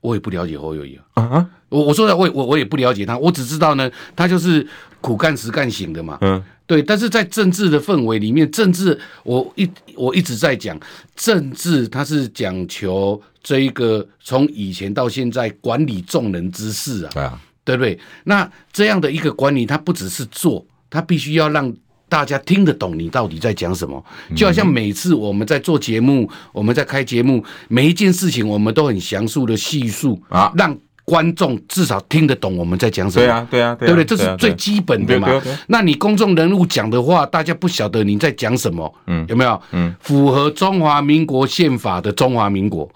[0.00, 1.22] 我也不了解侯友谊啊。
[1.24, 4.64] 啊，我我说的我我我也不了解他，我只知道呢，他就是
[5.00, 6.42] 苦干实干型的嘛，嗯。
[6.66, 10.78] 对，但是在政治的氛围里面，政治我一我一直在讲
[11.14, 17.98] 政治，它是讲求这一个从以前到现在管理众人之事啊，对啊，对不对？
[18.24, 21.74] 那这样的一个管理，它不只是做，它必须要让
[22.08, 24.02] 大家听得懂你到底在讲什么。
[24.34, 30.78] 就好像每次我们在做节目，我们在开节目，每一件事情我们都很详述的叙述啊，让。
[31.04, 34.04] 观众至少听得懂我们在讲什么，对啊，对啊，对不对？
[34.04, 35.28] 这是最基本的嘛。
[35.66, 39.60] 那你公众人物讲的话，大家不晓得你在讲什么，嗯，有没有？
[39.72, 42.88] 嗯，符合中华民国宪法的中华民国，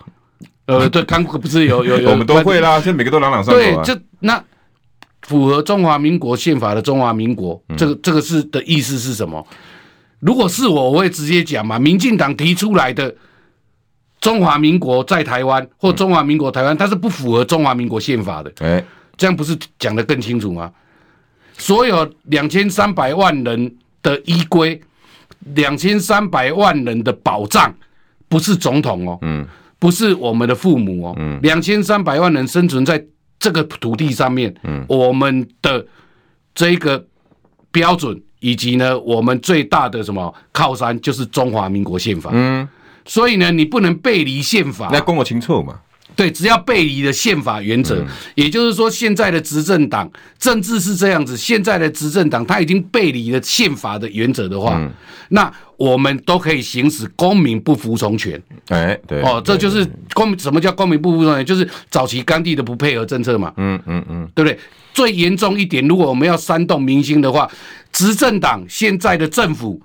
[0.66, 3.60] 呃，对，刚不是有有有，我们都会啦，现在每个都朗朗上口。
[3.60, 4.42] 对，这那
[5.22, 9.44] 符合中华民国宪法的中华民国，这个这个是的意思是什么？
[10.20, 13.12] 如果是我，我会直接讲嘛，民进党提出来的。
[14.26, 18.52] 中华民国在台湾，或中华民国台湾，它是不符合中华民国宪法的。
[18.58, 18.84] 哎，
[19.16, 20.68] 这样不是讲得更清楚吗？
[21.56, 24.80] 所有两千三百万人的依归，
[25.54, 27.72] 两千三百万人的保障，
[28.28, 29.46] 不是总统哦，嗯，
[29.78, 33.00] 不是我们的父母哦，嗯，两千三百万人生存在
[33.38, 35.86] 这个土地上面，嗯，我们的
[36.52, 37.06] 这个
[37.70, 42.68] 标准，以及呢，我们最大的什么靠山，就是中华民国宪法，嗯。
[43.06, 44.90] 所以呢，你不能背离宪法。
[44.92, 45.76] 那公我清楚嘛？
[46.14, 51.36] 对，只要背离了宪法原则，嗯、也就是说，现在的执政党政治是这样子。
[51.36, 54.90] 现在的执政党他已经背离了宪法的原则的话，嗯、
[55.28, 58.42] 那我们都可以行使公民不服从权。
[58.68, 61.44] 哎，对，哦，这就是公什么叫公民不服从权？
[61.44, 63.52] 就是早期甘地的不配合政策嘛。
[63.58, 64.58] 嗯嗯嗯，对不对？
[64.94, 67.46] 最严重一点，如果我们要煽动民心的话，
[67.92, 69.78] 执政党现在的政府。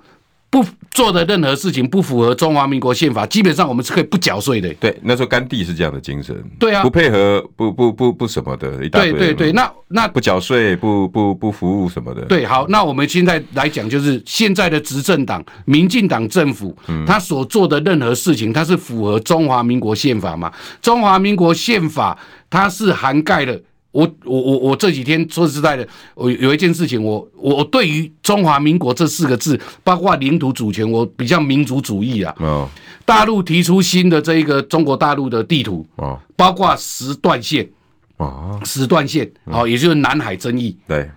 [0.51, 4.71] 不做的任何事情不符合中华民国宪法，基本上我们是可以不缴税的。
[4.73, 6.35] 对，那时候甘地是这样的精神。
[6.59, 9.13] 对啊，不配合，不不不不什么的，一大堆。
[9.13, 12.23] 对对对，那那不缴税，不不不服务什么的。
[12.23, 20.51] 对，好，那我们现在来讲，就是现在的执政党民进党政府，嗯，他所做的任何事情，他是符合中华民国宪法嘛？
[20.81, 23.57] 中华民国宪法它是涵盖了
[23.91, 32.33] 我我我我这几天说实在的，我有一件事情我，我我对于中华民国这四个字，包括领土主权，我比较民族主义啊。
[32.39, 32.69] 哦，
[33.05, 37.69] 大陆提出新的这一个中国大陆的地图，哦，包括十段线，
[38.15, 41.09] 哦，十段线，哦，也就是南海争议，对，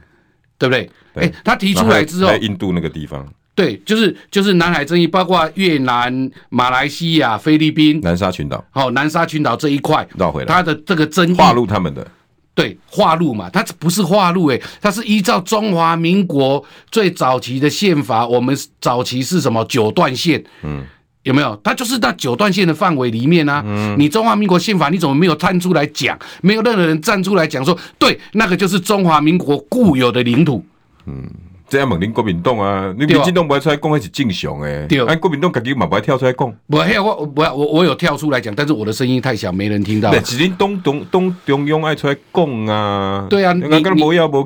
[0.59, 0.91] 对不对？
[1.15, 12.05] 哎，他提出来之后，在印度那个地方，对，就是就是南海争议，包括越南、马来西亚、菲律宾、南沙群岛，哦，南沙群岛这一块绕回来，他的这个争议划入他们的。
[12.55, 20.85] 对，化路嘛，它不是化路，诶，它是依照中华民国最早期的宪法，我们早期是什么九段线，嗯，
[21.25, 21.59] 有没有？
[21.65, 26.19] 它就是那九段线的范围里面啊，嗯，你中华民国宪法你怎么没有站出来讲？
[26.43, 30.65] 没有任何人站出来讲说，对，那个就是中华民国固有的领土，
[31.07, 31.29] 嗯。
[31.67, 34.87] 这样问恁国民党啊，你民进党不爱出来讲，还是正常诶。
[34.89, 36.55] 对，哎，国民党自己嘛不爱跳出来讲。
[36.69, 40.13] 不，嘿，我我我我有跳出来讲，但是我的声音太小，没人听到。
[40.23, 43.27] 是恁东东东中央爱出来讲啊。
[43.31, 43.83] 对啊，你你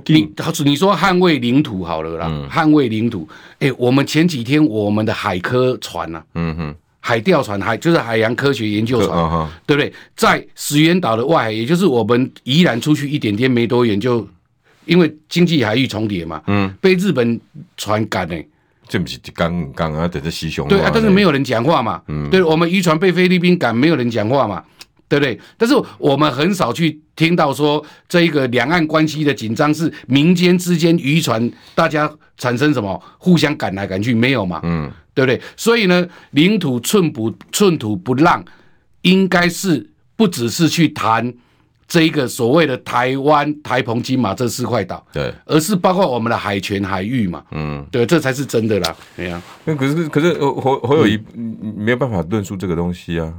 [0.06, 0.32] 你，
[0.64, 3.28] 你说捍卫领土好了啦，嗯、捍卫领土。
[3.58, 9.92] 哎、欸，我们前几天我们的海科船呐、啊，嗯哼，海钓船海就是海洋科学研究船，嗯、对不对？
[10.14, 14.26] 在石垣岛的外海，也就是我们宜兰出去一点点没多远就。
[14.88, 17.40] 因为经济海域重叠嘛，嗯，被日本
[17.76, 18.34] 船赶呢，
[18.88, 24.64] 这不是刚刚啊，等着西雄对啊，但是没有人讲话嘛，嗯，对，我们渔船被菲律宾赶，没有人讲话嘛，
[25.06, 25.38] 对不对？
[25.58, 35.38] 但是我们很少去听到说这一个两岸关系的紧张是民间之间渔船大家产生什么互相赶来赶去没有嘛，嗯，对不对？
[35.54, 38.42] 所以呢，领土寸不寸土不让，
[39.02, 41.34] 应该是不只是去谈。
[41.88, 48.94] 这一个所谓的台湾、台澎金马这四块岛，对，而是包括我们的海权、海域嘛，嗯，对，这才是真的啦。
[49.16, 51.18] 对呀，那可是可是侯侯友宜
[51.74, 53.32] 没有办法论述这个东西啊。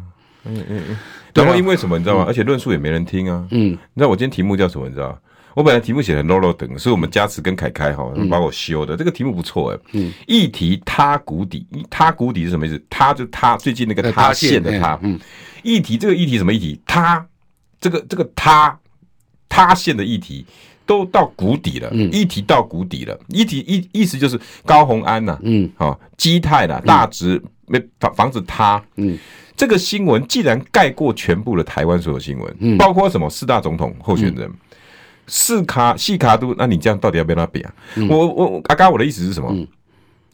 [0.46, 0.98] 嗯嗯嗯。
[1.34, 2.26] 然后因为什么你知道吗？
[2.28, 3.46] 而且论述也没人听啊。
[3.52, 3.72] 嗯。
[3.72, 4.88] 你知道我今天题目叫什么？
[4.88, 5.16] 你知道？
[5.54, 8.96] 我本来题目写的 low low 等，是我们加持跟凯凯哈把我修的。
[8.98, 9.80] 这个题目不错哎。
[9.92, 10.12] 嗯。
[10.26, 12.82] 议题塌谷底，塌谷底是什么意思？
[12.90, 14.98] 塌就塌，最近那个塌陷的塌。
[15.04, 15.20] 嗯。
[15.62, 16.82] 议题这个议题什么议题？
[16.88, 17.24] 塌。
[17.82, 18.78] 这个这个塌
[19.48, 20.46] 塌陷的议题
[20.86, 29.18] 都到谷底了，嗯，议题到谷底了，议题意意思就是高虹安呐，嗯，好基泰的大直没房房子塌，嗯，
[29.56, 34.52] 这个新闻既然盖过全部的台湾所有新闻，嗯，包括什么四大总统候选人，
[35.28, 37.74] 四卡细卡都，那你这样到底要不要他比啊？
[38.10, 39.56] 我我阿嘎我的意思是什么？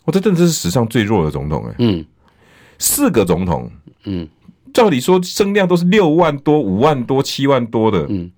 [0.06, 2.06] 我这真的是史上最弱的总统哎，嗯，
[2.80, 3.70] 四个总统，
[4.06, 4.28] 嗯。
[4.76, 8.30] 照理说声量都是六万多、五万多、七万多的，嗯，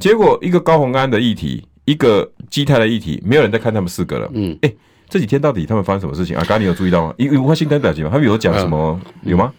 [0.00, 4.74] 结果一个高虹安的议题，一个基泰的议题，没有人在看他们四个了，嗯，哎，
[5.08, 6.40] 这几天到底他们发生什么事情啊？
[6.40, 7.14] 刚刚你有注意到吗？
[7.16, 8.10] 有有发新闻表情吗？
[8.12, 9.00] 他们有讲什么？
[9.22, 9.52] 有吗？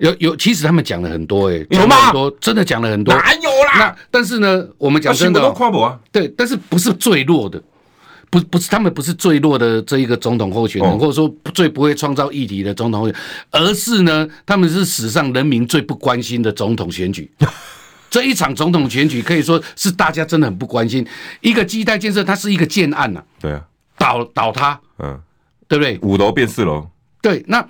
[0.00, 2.12] 有有，其实他们讲了很多，哎，有吗？
[2.12, 3.78] 多真的讲了很多，哪有啦？
[3.78, 5.40] 那但是呢，我们讲真的，
[6.12, 7.60] 对，但是不是最弱的。
[8.30, 17.30] 不不是他们不是最弱的这一个总统候选人，或者说最不会创造议题的总统候选人，而是呢，他们是史上人民最不关心的总统选举。
[18.08, 21.06] 这一场总统选举可以说是大家真的很不关心。
[21.40, 23.64] 一个基带建设，它是一个建案呐，对啊，
[23.98, 25.20] 倒倒塌，嗯，
[25.68, 25.98] 对不对？
[26.02, 26.88] 五楼变四楼，
[27.20, 27.66] 对，那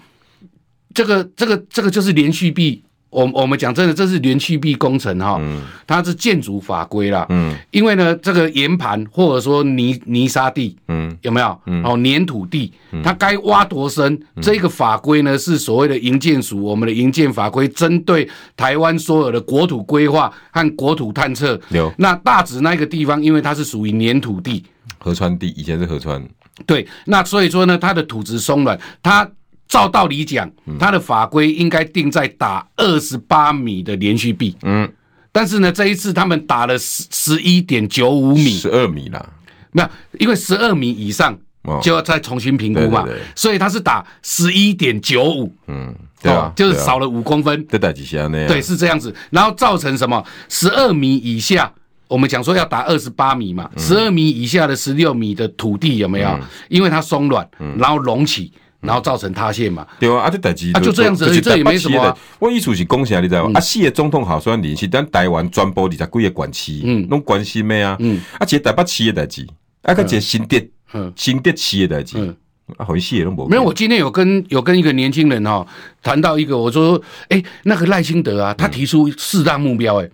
[0.94, 2.82] 这个这个这个就是连续壁。
[3.10, 5.40] 我我们讲真的，这是连续壁工程哈，
[5.86, 11.60] 它是建筑法规啦，嗯，因为呢，这个岩盘或者说泥泥沙地，嗯，有没有？
[11.66, 14.16] 嗯，哦，黏土地，它该挖多深？
[14.40, 21.92] 这个法规呢是所谓的营建署，我们的营建法规，针对台湾所有的国土规划和国土探测，有。
[21.98, 24.64] 那大直那个地方，因为它是属于粘土地，
[24.98, 26.24] 河川地，以前是河川，
[26.64, 29.28] 对，那所以说呢，它的土质松软，它。
[29.70, 34.56] 照道理讲，它的法规应该定在打二十八米的连续壁。
[34.62, 34.92] 嗯，
[35.30, 39.24] 但是呢，这一次他们打了十十一点九五米，十二米啦。
[39.70, 41.38] 没有，因为十二米以上
[41.80, 43.06] 就要再重新评估嘛。
[43.36, 45.54] 所以他是打十一点九五。
[45.68, 47.64] 嗯，对啊，就是少了五公分。
[47.68, 48.48] 再打几下呢？
[48.48, 49.14] 对，是这样子。
[49.30, 50.20] 然后造成什么？
[50.48, 51.72] 十二米以下，
[52.08, 53.70] 我们讲说要打二十八米嘛。
[53.76, 56.40] 十二米以下的十六米的土地有没有？
[56.68, 58.52] 因为它松软，然后隆起。
[58.80, 59.86] 然后造成塌陷嘛？
[59.98, 62.16] 对啊，啊这代志啊就这样子，这也没什么。
[62.38, 63.52] 我意思是讲啥，你知道吗？
[63.54, 67.96] 啊，四个总统好算联系，但台湾全部二十几个县市，嗯，拢关心的啊。
[68.00, 69.46] 嗯，啊，这台北市的代志，
[69.82, 72.34] 啊，个这新店，嗯，新店市的代志，嗯，
[72.78, 73.46] 啊，好些都没。
[73.48, 75.66] 没有，我今天有跟有跟一个年轻人哈
[76.02, 80.08] 谈到一个，我说，哎，那个赖清德啊，他提出四大目标，哎，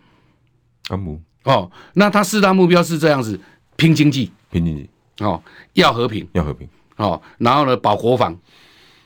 [0.88, 3.38] 阿姆哦，那他四大目标是这样子：
[3.76, 5.40] 拼经济，拼经济，哦，
[5.74, 6.68] 要和平，要和平。
[6.96, 8.36] 哦，然后呢，保国防，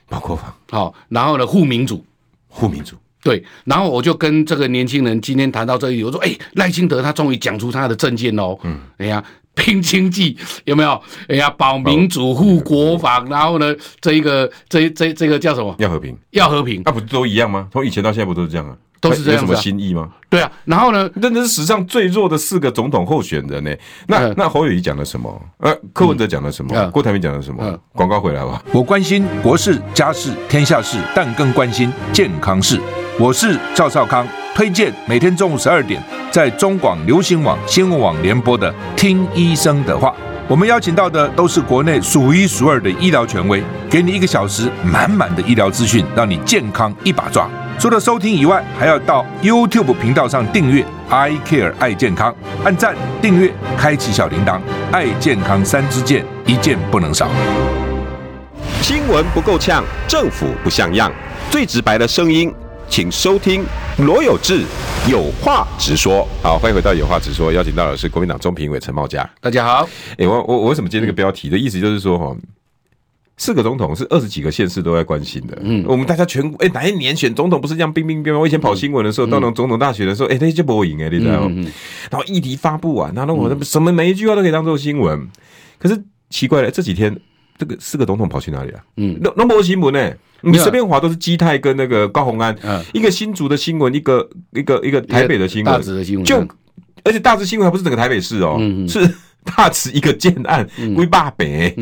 [0.09, 2.05] 保国防，好，然后呢，护民主，
[2.49, 9.23] 护民主，对，然后我就跟这个年轻人今天谈到这里，我说：“哎，赖清德他终于讲出他的政见喽。”嗯，哎呀，
[9.55, 11.03] 拼经济有没有？
[11.29, 15.75] 哎呀，保民主、护国防，然后呢，这一个这这这个叫什么？
[15.79, 17.69] 要和平，要和平，那不都一样吗？
[17.73, 18.77] 从以前到现在不都是这样啊？
[19.01, 20.09] 都是这样，有什么新意吗？
[20.29, 23.71] 对啊，然后呢，真的是史上最弱的四个总统候选人呢。
[24.07, 25.43] 那那侯友宜讲了什么？
[25.59, 26.91] 呃，柯文哲讲了什么？
[26.91, 27.79] 郭台铭讲了什么？
[27.95, 28.63] 广告回来吧。
[28.73, 32.79] 我关心国事、家事、天下事，但更关心健康事。
[33.19, 40.09] 我是赵少康，推荐每天中午十二点在中广流行网、新闻网联播的《听医生的话》。
[40.47, 47.49] 我们邀请到的都是国内数一数二的医疗权威，给你一个小时满满的医疗资讯，让你健康一把抓。
[47.81, 54.61] 除了收听以外，还要到 YouTube 频道上订阅 “I Care 爱健康”，按赞、订阅、开启小铃铛，
[54.93, 57.31] 爱健康三支箭，一件不能少。
[58.83, 61.11] 新闻不够呛，政府不像样，
[61.51, 62.53] 最直白的声音，
[62.87, 63.65] 请收听
[63.97, 64.63] 罗有志
[65.09, 66.29] 有话直说。
[66.43, 69.27] 好，欢迎回到有话直说，邀请到的是国民党中评委陈茂佳。
[69.41, 69.89] 大家好。
[70.19, 72.37] 哎，我我我为什么接这个标题的意思就是说哈。
[73.41, 75.59] 四个总统是二十几个县市都在关心的。
[75.63, 78.39] 嗯，我们大家全哎、欸，哪一年选总统不是这样冰冰冰？
[78.39, 81.67] 我以前跑新闻的时候，嗯、到那总统大选的时候，哎、欸，那就不会赢哎，你知道吗？
[82.11, 85.19] 然后议题发布啊，然后我什么每一句话都可以当做新闻。
[85.19, 85.29] 嗯、
[85.79, 85.99] 可是
[86.29, 87.19] 奇怪了，这几天
[87.57, 88.81] 这个四个总统跑去哪里了？
[88.99, 90.13] 嗯，那那没新闻呢？
[90.43, 96.47] 你随便划都是基泰跟那个高虹安，嗯、一个新竹的新闻，一个一个一个台北的新闻，大直的新闻，就
[97.05, 98.59] 而且大直新闻还不是整个台北市哦，
[98.89, 99.09] 是。
[99.43, 101.75] 大池一个建案归霸北，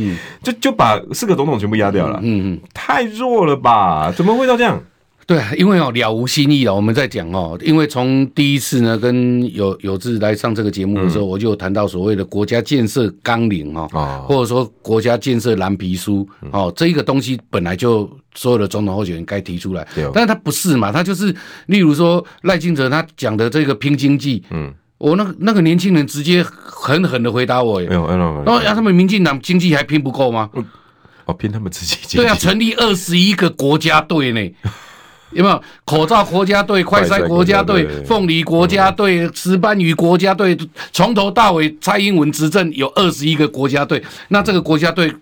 [0.45, 4.13] 就就把四个总统全部压掉了，嗯嗯，太弱了吧？
[4.13, 4.81] 怎么会到这样？
[5.27, 6.73] 对，因为哦了无新意了。
[6.73, 13.89] 我们在讲哦，因为从第一次呢跟有有志来上这个节目的时候，我就谈到所谓的国家建设纲领哦，
[14.29, 20.93] 或者说国家建设蓝皮书哦，这一个东西本来就所有的总统候选人该提出来，但是他不是嘛？
[20.93, 21.35] 他就是
[21.67, 24.73] 例如说赖清德他讲的这个拼经济，嗯。
[24.99, 30.51] 我那个那个年轻人直接狠狠的回答我，哎然后他们民进党经济还拼不够吗？
[31.25, 32.17] 哦，拼他们自己经济。
[32.17, 34.41] 对啊，成立二十一个国家队呢，
[35.33, 35.63] 有没有？
[35.85, 40.57] 口罩国家队、快筛国家队、凤梨国家队、石斑鱼国家队，
[40.93, 44.03] 从头到尾蔡英文执政有二十一个国家队。
[44.29, 45.15] 那这个国家队，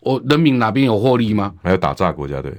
[0.00, 1.52] 我人民哪边有获利吗？
[1.62, 2.52] 还有打炸国家队，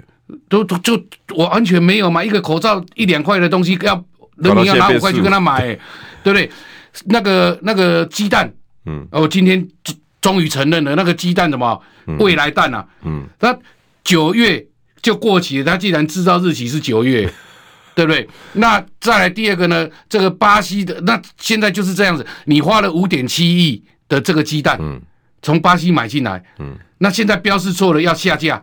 [0.49, 0.99] 都都就
[1.35, 2.23] 我完全没有嘛。
[2.23, 4.01] 一个口罩一两块的东西，要
[4.37, 5.77] 人民要拿五块去跟他买。
[6.23, 6.51] 对不对？
[7.05, 8.51] 那个那个鸡蛋，
[8.87, 9.63] 嗯，哦，今天
[10.19, 11.79] 终于承认了那个鸡蛋什么
[12.17, 13.55] 未来蛋啊，嗯，那
[14.03, 14.65] 九月
[15.03, 17.31] 就过期了，它既然制造日期是九月，
[17.93, 18.27] 对不对？
[18.53, 19.87] 那再来第二个呢？
[20.09, 24.99] 这个巴西的，那现在就是这样子，你花了五点七亿的这个鸡蛋，嗯，
[25.43, 28.59] 从巴西买进来，嗯，那现在标示错了，要下架，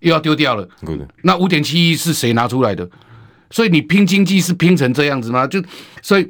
[0.00, 2.86] 又要丢掉了，嗯，那五点七亿是谁拿出来的？
[3.50, 5.46] 所以你拼经济是拼成这样子吗？
[5.46, 5.62] 就
[6.02, 6.28] 所以。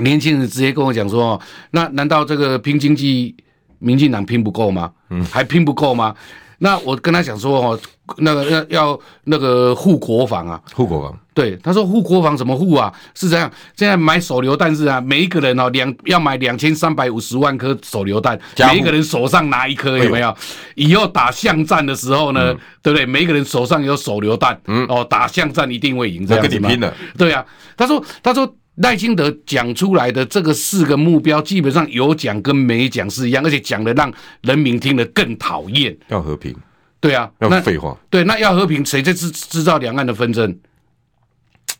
[0.00, 1.40] 年轻人直接跟我讲说
[1.72, 3.34] ：“那难道这个拼经济，
[3.80, 4.92] 民进党拼不够吗？
[5.10, 6.14] 嗯，还拼不够吗？
[6.58, 7.80] 那我跟他讲说哦，
[8.16, 11.18] 那个要要那个护国防啊，护国防。
[11.32, 12.92] 对，他说护国防怎么护啊？
[13.14, 18.38] 是这样，现在买手榴弹是啊，每一个人哦两要买两千三百五十万颗手榴弹，
[18.72, 20.36] 每一个人手上拿一颗，有没有？
[20.74, 23.06] 以后打巷战的时候呢，对不对？
[23.06, 26.68] 每一个人手上有手榴弹，嗯，哦，打巷战一定会赢，这样子嘛。
[27.16, 27.44] 对啊，
[27.76, 34.12] 他说，他说。”赖清德讲出来的这个四个目标，基本上有讲跟没讲是一样，而且讲的让
[34.42, 35.96] 人民听得更讨厌。
[36.08, 36.54] 要和平，
[37.00, 37.96] 对啊，要废话。
[38.08, 40.56] 对，那要和平，谁在制制造两岸的纷争？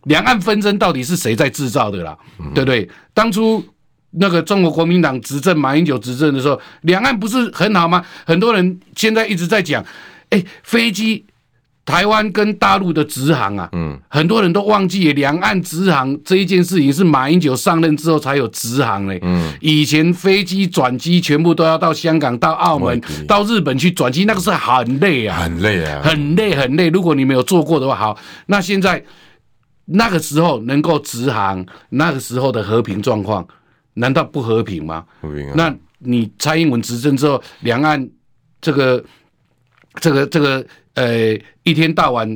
[0.05, 2.19] 两岸纷争到底是谁在制造的啦？
[2.41, 2.89] 嗯、对不对？
[3.15, 3.65] 当初
[4.11, 8.05] 那个中国国民党执政，马英九执政的时候，两岸不是很好吗？
[8.27, 9.85] 很多人现在一直在讲，
[10.31, 11.25] 哎，飞机。
[11.89, 26.91] 台湾跟大陆的直航啊，嗯，很多人都忘记两岸直航这一件事情是马英九上任之后才有直航嘞，嗯，以前飞机转机全部都要到香港、到澳门、到日本去转机，那个是很累啊，很累啊，很累很累。
[26.91, 29.03] 如果你没有做过的话，好，那现在
[29.87, 33.49] 那个时候能够直航，那个时候的和平状况，
[33.95, 35.07] 难道不和平吗？
[35.23, 35.55] 和平啊。
[35.57, 38.07] 那你蔡英文执政之后，两岸
[38.61, 39.03] 这个
[40.01, 40.65] 这个这个。
[40.95, 42.29] 呃，一天到晚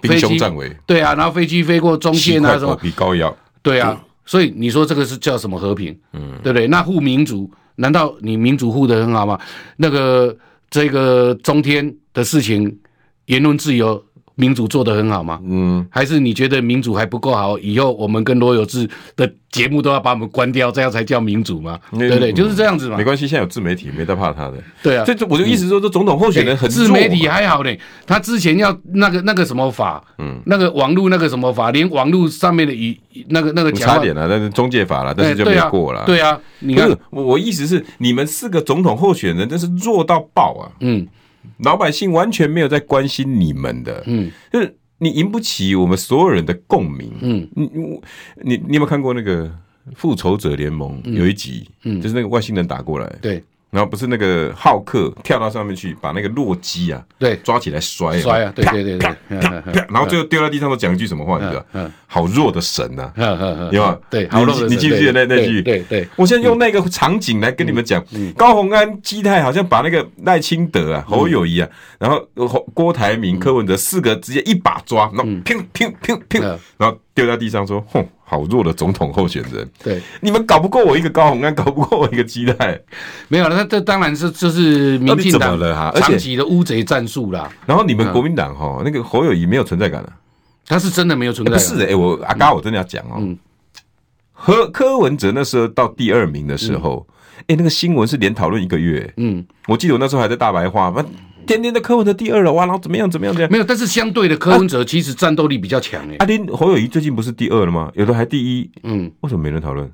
[0.00, 5.98] 飞机战危，对啊，然后飞机飞过中线啊，什么比膏药，对啊，所以你说这个是叫什么和平？
[6.12, 6.68] 嗯，对不对？
[6.68, 9.36] 那护民主，难道你民主护的很好吗？
[9.76, 10.36] 那个
[10.70, 12.78] 这个中天的事情，
[13.26, 14.00] 言论自由
[14.40, 15.38] 民主做得很好吗？
[15.44, 17.58] 嗯，还是你觉得民主还不够好？
[17.58, 21.78] 以后我们跟罗有志的节目都要把我们关掉，这样才叫民主吗？
[21.92, 22.32] 嗯、对不对？
[22.32, 22.96] 就是这样子嘛。
[22.96, 24.54] 没关系，现在有自媒体，没得怕他的。
[24.82, 27.78] 对啊，这这我就意思说，这总统候选人很自媒体还好嘞。
[28.06, 36.04] 他之前要那个那个什么法，嗯，那个网络那个什么法，连网络上面的语那个那个差点了，但是中介法了，但是就没过了。
[36.06, 40.72] 对啊，你看，我我意思是，你们四个总统候选人真是弱到爆啊！
[40.80, 41.06] 嗯。
[41.58, 48.00] 老百姓完全没有在关心你们的，嗯，就是你赢不起我们所有人的共鸣，嗯，你你
[48.42, 49.50] 你你有没有看过那个
[49.94, 53.42] 复仇者联盟有一集，嗯，就是那个外星人打过来，对。
[53.70, 61.38] 然后不是那个浩克跳到上面去，把那个洛基啊，对，抓起来摔，摔啊，对对对，啪啪啪，然后最后丢在地上都讲一句什么话？
[61.38, 61.64] 你知道？
[61.74, 63.12] 嗯，好弱的神呐，
[63.70, 63.96] 有吗？
[64.10, 65.62] 对，你你记不记得那那句？
[65.62, 68.04] 对对，我现在用那个场景来跟你们讲，
[68.36, 71.68] 高虹安、基泰好像把那个赖清德啊、侯友谊啊，
[71.98, 72.18] 然后
[72.74, 76.40] 郭台铭、柯文哲四个直接一把抓，然后砰砰砰砰，
[76.76, 78.04] 然后丢在地上说，哼。
[78.30, 82.80] 好弱的总统候选人，对，你们搞不过我一个高鸿安，搞不过我一个基泰，
[83.26, 83.56] 没有了。
[83.56, 85.58] 那这当然是就是民进党
[85.96, 87.50] 长期的乌贼战术啦。
[87.66, 90.12] 然后你们国民党哈，那个侯友谊没有存在感了，
[90.64, 91.58] 他是真的没有存在感。
[91.58, 93.20] 不是哎，我阿嘎，我真的要讲哦。
[94.32, 97.04] 和柯文哲那时候到第二名的时候，
[97.48, 99.12] 哎，那个新闻是连讨论一个月。
[99.16, 100.94] 嗯，我记得我那时候还在大白话。
[101.50, 103.50] 天天的柯文哲第二了哇，然后怎么样怎么样怎么样？
[103.50, 106.14] 没有，但是相对的柯文哲其实战斗力比较强诶。
[106.18, 107.90] 阿丁侯友宜最近不是第二了吗？
[107.96, 108.70] 有的还第一。
[108.84, 109.90] 嗯，为什么没人讨论？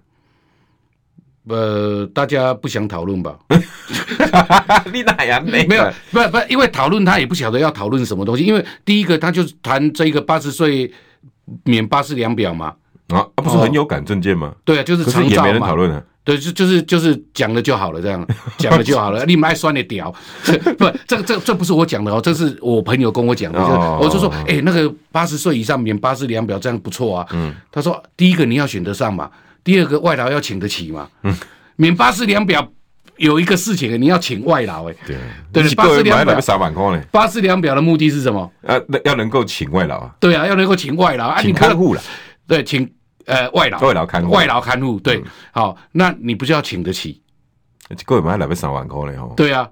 [1.49, 3.39] 呃，大家不想讨论吧？
[4.93, 5.91] 你哪样没没有？
[6.11, 8.45] 不不，因为讨论他也不晓得要讨论什么东西。
[8.45, 10.93] 因为第一个他就谈这个八十岁
[11.65, 12.75] 免八十两表嘛。
[13.09, 14.55] 啊，不是很有感政见吗？
[14.63, 15.47] 对啊，就是长照嘛。
[15.47, 16.03] 也没人讨论啊。
[16.27, 18.27] 对，就就是就是讲了就好了，这样
[18.59, 19.25] 讲了就好了。
[19.31, 20.13] 你们爱酸的屌，
[20.77, 23.61] 不，这个这这不是我讲的哦，这是我朋友跟我讲的。
[23.61, 27.27] 我就说，哎，那个八十岁以上免巴氏量表这样不错啊。
[27.31, 29.31] 嗯，他说，第一个你要选得上嘛，
[29.63, 31.09] 第二个外劳要请得起嘛。
[31.23, 31.33] 嗯，
[31.77, 32.69] 免巴氏量表
[33.19, 34.91] 有一个事情，你要请外劳。
[34.91, 37.01] 哎，对对，八十两表三万块呢。
[37.13, 38.51] 巴氏量表的目的是什么？
[38.63, 40.13] 呃，要能够请外劳啊。
[40.19, 42.03] 对啊，要能够请外劳啊，请看护了。
[42.49, 42.91] 对，请。
[43.27, 45.23] 呃，外劳，外劳看护，外劳看护，对，
[45.53, 47.21] 好，那你不就要请得起？
[47.91, 49.33] 一个月买来不三万块嘞吼？
[49.37, 49.69] 对啊，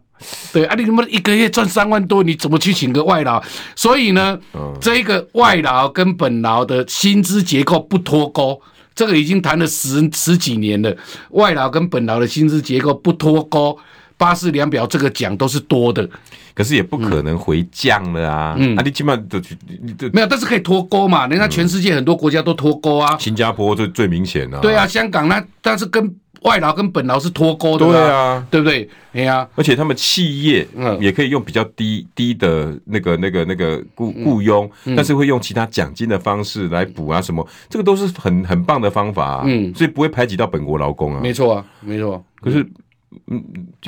[0.52, 3.42] 对啊，你他妈一个月赚三万多，你怎么去请个外劳？
[3.74, 4.38] 所以呢，
[4.80, 8.60] 这个外劳跟本劳的薪资结构不脱钩，
[8.94, 10.96] 这个已经谈了十十几年了。
[11.30, 13.76] 外劳跟本劳的薪资结构不脱钩，
[14.16, 16.08] 巴氏量表这个奖都是多的。
[16.54, 18.54] 可是也不可能回降了啊！
[18.56, 19.40] 嗯，啊，你起码都
[20.12, 21.26] 没有，但是可以脱钩嘛？
[21.26, 23.16] 人家全世界很多国家都脱钩啊。
[23.18, 24.60] 新加坡最最明显啊。
[24.62, 27.84] 对啊，香港那但是跟外劳跟本劳是脱钩的。
[27.84, 28.88] 对啊，对不对？
[29.14, 39.42] 哎呀，而且他们企业嗯也可以用比较低低的那个那个那个雇雇佣，但是会用其他奖金的方式来补啊什么，这个都是很很棒的方法啊。
[39.44, 41.20] 嗯，所以不会排挤到本国劳工啊。
[41.20, 42.24] 没错啊，没错。
[42.40, 42.64] 可是
[43.26, 43.42] 嗯，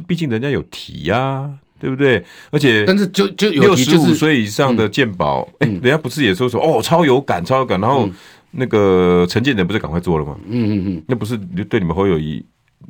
[0.07, 1.51] 毕竟人家有提呀。
[1.79, 2.24] 对不对？
[2.51, 7.79] 而且，但是就就六十五岁以上的健保，哎，人家不是也说说哦，超有感，超有感。
[7.79, 8.09] 然后
[8.53, 10.39] 那个陈建仁不是赶快做了吗？
[10.49, 11.37] 嗯嗯嗯，那不是
[11.68, 12.43] 对你们侯友宜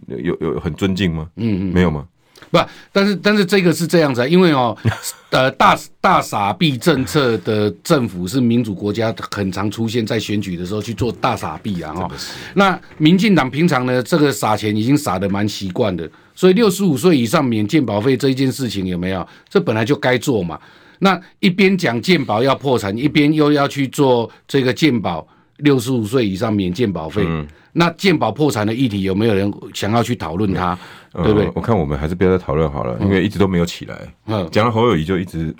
[0.07, 1.28] 有有很尊敬吗？
[1.34, 2.07] 嗯嗯，没有吗？
[2.53, 2.61] 不，
[2.93, 4.74] 但是但是这个是这样子啊，因为哦，
[5.30, 12.09] 呃，大大傻逼政策的政府是民主国家，很常出现在选举的时候去做大傻逼啊哈。
[12.55, 16.09] 那民进党平常呢，这个撒钱已经撒的蛮习惯的。
[16.37, 19.26] 所以六十五岁以上免健保费这一件事情有没有？
[19.49, 20.57] 这本来就该做嘛。
[21.01, 25.26] 那一边讲健保要破产，一边又要去做这个健保
[25.59, 27.22] 六十五岁以上免健保费。
[27.26, 30.78] 嗯、那健保破产的议题有没有人想要去讨论它？
[31.12, 31.51] 嗯、对不对？
[31.55, 33.95] 我看我们还是不要再讨论好了，因为一直都没有起来。
[34.26, 35.55] 嗯，讲了侯友宜就一直。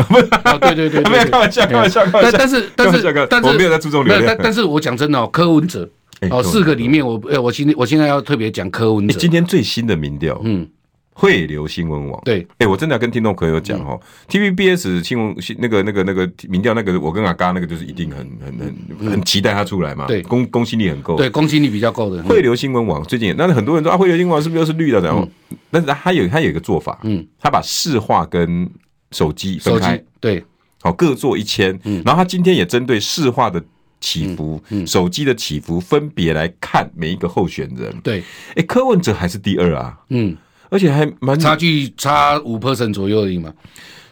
[0.45, 2.39] 哦、对对对，对， 没有开玩笑，开玩笑，开玩笑。
[2.39, 4.37] 但是但是但是我没有在注重流量。
[4.43, 5.89] 但是我讲真的哦，柯文哲。
[6.31, 9.19] 哦，四个里面我呃，我今天我现在要特别讲柯文哲。
[9.19, 10.67] 今天最新的民调，嗯，
[11.13, 12.21] 汇流新闻网。
[12.25, 18.59] 对，哎，我真的要跟听众朋友讲哦，TVBS 新闻那个那个那个民调那个，我跟阿嘎那个就是一定很很
[18.99, 22.23] 很很期待他出来嘛，对，公公信力很够，对，公信力比较够的。
[22.23, 25.01] 汇流新闻网最近，那很多人说啊，汇流新闻网是不是又是绿的？
[25.03, 25.29] 然后，
[25.71, 28.67] 但是他有他有一个做法，嗯，他把市话跟
[29.13, 30.43] 手机分开，对，
[30.81, 33.63] 好各做一千，嗯，然后他今天也针对市话的。
[34.01, 37.95] 起伏，手机的起伏，分别来看每一个候选人。
[38.03, 38.23] 对，
[38.55, 40.37] 哎，柯文哲还是第二啊，嗯，
[40.71, 43.53] 而且还蛮差距差五 percent 左右而已嘛。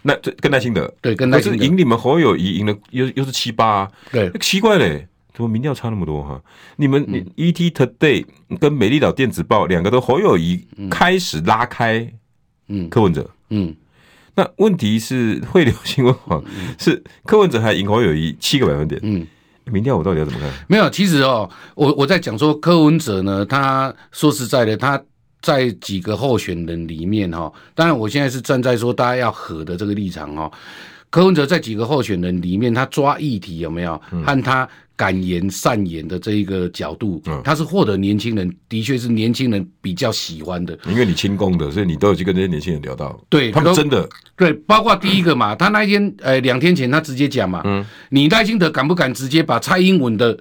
[0.03, 1.64] 那这跟赖清德，对，跟赖清德。
[1.64, 3.66] 赢你们侯友谊赢了，又又是七八。
[3.66, 6.41] 啊，对，奇怪嘞，怎么民调差那么多哈？
[6.76, 7.03] 你们
[7.37, 8.24] ET Today
[8.61, 12.12] 跟美丽岛电子报两个都侯友谊开始拉开，
[12.68, 13.74] 嗯，柯文哲，嗯。
[14.37, 16.43] 那问题是汇流新闻网
[16.76, 19.01] 是柯文哲还赢侯友谊七个百分点。
[19.05, 19.24] 嗯，
[19.71, 20.49] 明天我到底要怎么看？
[20.69, 25.03] 没有，其实哦，我我在讲说柯文哲呢，他说实在的，他
[25.41, 30.51] 在几个候选人里面哈，当然我现在是站在说大家要和的这个立场哦。
[31.11, 40.78] 柯文哲在几个候选人里面，他抓议题有没有和他敢言善言的这一个角度，嗯他是获得年轻人，的确是年轻人比较喜欢的。
[40.86, 43.20] 因为你亲共的，所以你都有去跟这些年轻人聊到。
[43.28, 50.38] 对，他们真的对，包括第一个嘛，他那一天呃两天前他直接讲嘛，嗯，你赖清德敢不敢直接把蔡英文的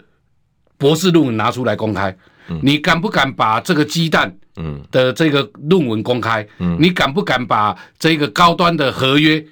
[0.77, 2.15] 博士论文拿出来公开？
[2.61, 6.45] 你敢不敢把这个鸡蛋嗯的这个论文公开？
[6.59, 9.43] 嗯，你敢不敢把这个高端的合约？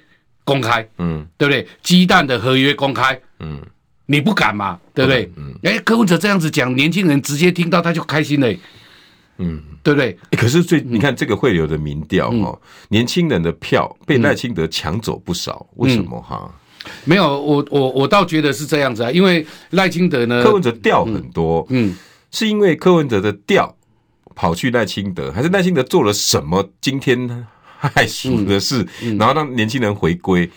[0.44, 1.64] 公开，嗯，对不对？
[1.84, 3.60] 鸡蛋的合约公开，嗯，
[4.12, 5.32] 你不敢嘛，对不对？
[5.36, 8.52] 嗯，哎，柯文哲这样子讲，年轻人直接听到他就开心了，
[9.38, 10.18] 嗯，对不对？
[10.32, 12.60] 可是最你看这个汇流的民调哦，
[12.90, 16.52] 年轻人的票被赖清德抢走不少，为什么哈？
[17.04, 21.94] 没有，我我我倒觉得是这样子啊，因为赖清德呢，柯文哲调很多，嗯，
[22.30, 23.74] 是因为柯文哲的调
[24.34, 26.68] 跑去赖清德，还是赖清德做了什么？
[26.82, 27.46] 今天呢？
[27.78, 28.86] 害死的事，
[29.18, 30.48] 然后让年轻人回归。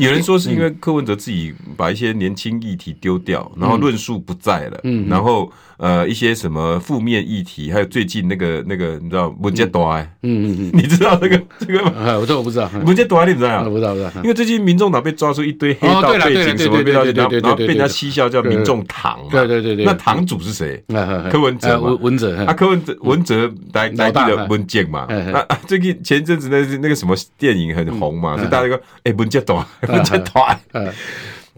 [0.00, 11.92] 有人说是因为柯文哲自己把一些年轻议题丢掉，然后论述不在了，然后呃一些什么负面议题，还有最近那个那个你知道文杰多哎，嗯嗯嗯，你知道这 个这个吗？
[12.20, 13.62] 我这我不知道，文杰多哎你不知道？
[13.64, 20.82] 我不知道不知道，因为最近民众党被抓出一堆黑道背景什么被抓，然后被人家嬉笑叫民众党，对对对对，那党主是谁？
[21.30, 29.64] 柯文哲嘛，文哲啊，柯文哲文哲来来地的文杰嘛，那最近前阵子那那个什么电影很红嘛，所以大家说哎文杰多。
[29.80, 30.92] 不接团，呃，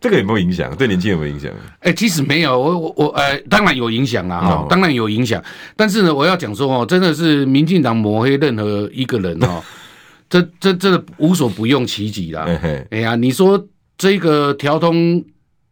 [0.02, 0.74] 这个有没有影响？
[0.76, 1.50] 对年轻人有没有影响？
[1.78, 5.42] 哎，其实没有，我我我，呃，当然有影响啦，哈，当然有影响。
[5.76, 9.62] 但是呢，我要讲说哦，真的是民进党抹黑任何一个人哦，
[10.28, 12.46] 这这这无所不用其极啦。
[12.90, 13.64] 哎呀，你说
[13.96, 15.24] 这个调通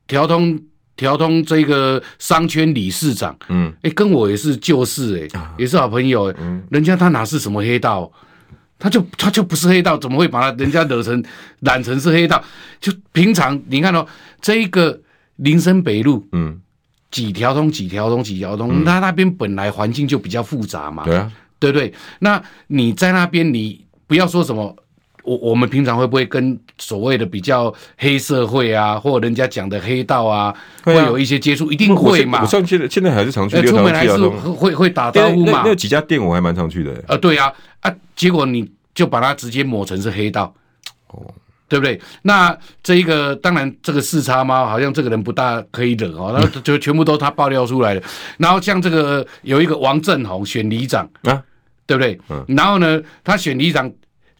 [0.06, 0.58] 调通
[0.94, 8.10] 调通这个商圈理事长，嗯，哎，跟我也是旧事，哎，也是好朋友，嗯，人家他哪是什么黑道？
[8.80, 11.22] 他就他就不是黑道，怎么会把他人家惹成
[11.60, 12.42] 染成是黑道？
[12.80, 14.06] 就平常你看到、哦、
[14.40, 14.98] 这一个
[15.36, 16.58] 林森北路，嗯，
[17.10, 21.92] 几条通几条通几条通，他、嗯、那边本来环境就比较复杂嘛，对啊，对不对？
[22.20, 24.74] 那你在那边，你不要说什么，
[25.24, 31.70] 我我们平常会不会跟所谓的比较黑社会啊，或人家讲的黑道啊，会有一些接触？
[31.70, 32.40] 一定会嘛？
[32.40, 33.60] 我上去的，现在还是常去。
[33.66, 35.60] 出门还是会会打招呼嘛？
[35.64, 37.04] 那有几家店我还蛮常去的。
[37.06, 37.52] 呃，对呀。
[37.80, 40.54] 啊，结果你就把它直接抹成是黑道，
[41.08, 41.32] 哦，
[41.68, 42.00] 对不对？
[42.22, 48.02] 那这一个当然这个四叉猫好像这个人不大可以惹哦，然后就全部都他爆料出来的。
[48.38, 51.42] 然后像这个有一个王正宏选里长啊，
[51.86, 52.20] 对不对？
[52.28, 52.44] 嗯。
[52.48, 53.90] 然后呢，他选里长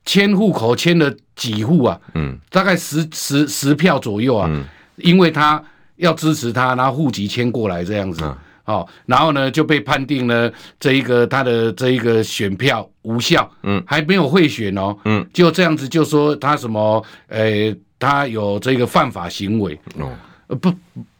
[0.05, 2.01] 迁户口迁了几户啊？
[2.15, 4.49] 嗯，大概十十十票左右啊。
[4.51, 4.65] 嗯。
[4.97, 5.63] 因为他
[5.97, 8.23] 要支持他，然后户籍迁过来这样子。
[8.71, 20.11] 哦，然后呢就被判定了这一个他的这一个选票无效，嗯，还没有贿选哦，嗯，就这样子就说他什么，呃，他有这个犯法行为，哦，
[20.47, 20.73] 呃不，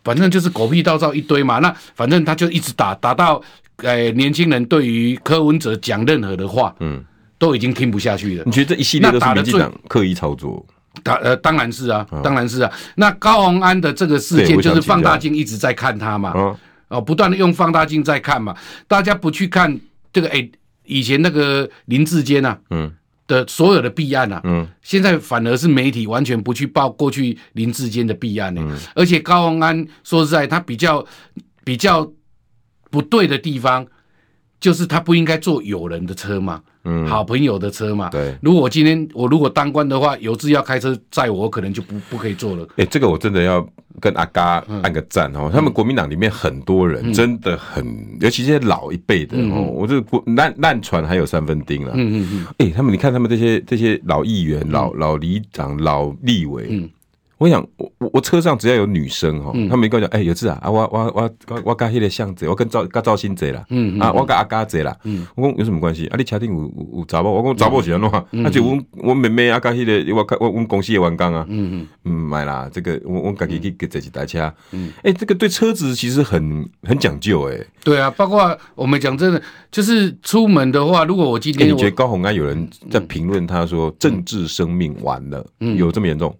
[0.05, 3.43] 反正就是狗屁倒灶一堆嘛，那反正他就一直打打到，
[3.77, 7.05] 呃，年轻人对于柯文哲讲任何的话，嗯，
[7.39, 8.45] 都已经听不下去了。
[8.47, 10.65] 你觉得这一系列都是民进党刻意操作？
[11.05, 12.73] 他呃，当然是啊，当然是啊。
[12.97, 16.57] 那高虹安的这个事件就是放大镜一直在看他嘛。
[16.91, 18.55] 哦，不断的用放大镜在看嘛，
[18.87, 19.81] 大家不去看
[20.13, 20.53] 这个哎、欸，
[20.85, 22.93] 以前那个林志坚呐，嗯，
[23.27, 31.07] 的所有的弊案啊，嗯，现在反而是媒体完全不去报过去林志坚的弊案呢，嗯，而且高宏安说实在，他比较
[31.65, 32.13] 比较
[32.91, 33.87] 不对的地方，
[34.59, 36.63] 就是他不应该坐有人的车嘛。
[36.85, 38.09] 嗯，好朋友的车嘛。
[38.09, 42.65] 对，如果我今天我如果当官的话，有志要开车载我，我可能就不不可以坐了。
[42.71, 43.67] 哎、欸，这个我真的要
[44.01, 45.43] 跟阿嘎按个赞哦。
[45.45, 51.93] 嗯、他们国民党里面很多人真的很，嗯、尤其这些老一辈的哦，嗯、我这个国烂烂船还有三分钉了。
[51.95, 52.47] 嗯嗯嗯。
[52.59, 56.91] 哎、欸，他们你看他们这些这些老议员、嗯、老老里长、老立委。
[57.41, 66.07] 嗯我想，我我我车上只要有女生哈，他们跟我讲，哎，有志啊，啊，我我我我我跟迄个巷子，我跟赵跟赵新贼啦，嗯啊，我跟阿嘎贼啦，嗯，我讲有什么关系？
[66.09, 68.45] 啊，你车顶有有有查某，我讲查某是安怎？
[68.45, 86.37] 啊，就我我妹妹啊，跟迄个我我阮公司的员工啊，嗯嗯，嗯，买啦，这个我我家己去给这几台车，嗯，哎，这个对车子其实很很讲究，哎，对啊，包括我们讲真的，就是出门的话，如果我今天，你觉得高洪安有人在评论他说政治生命完了，嗯，有这么严重？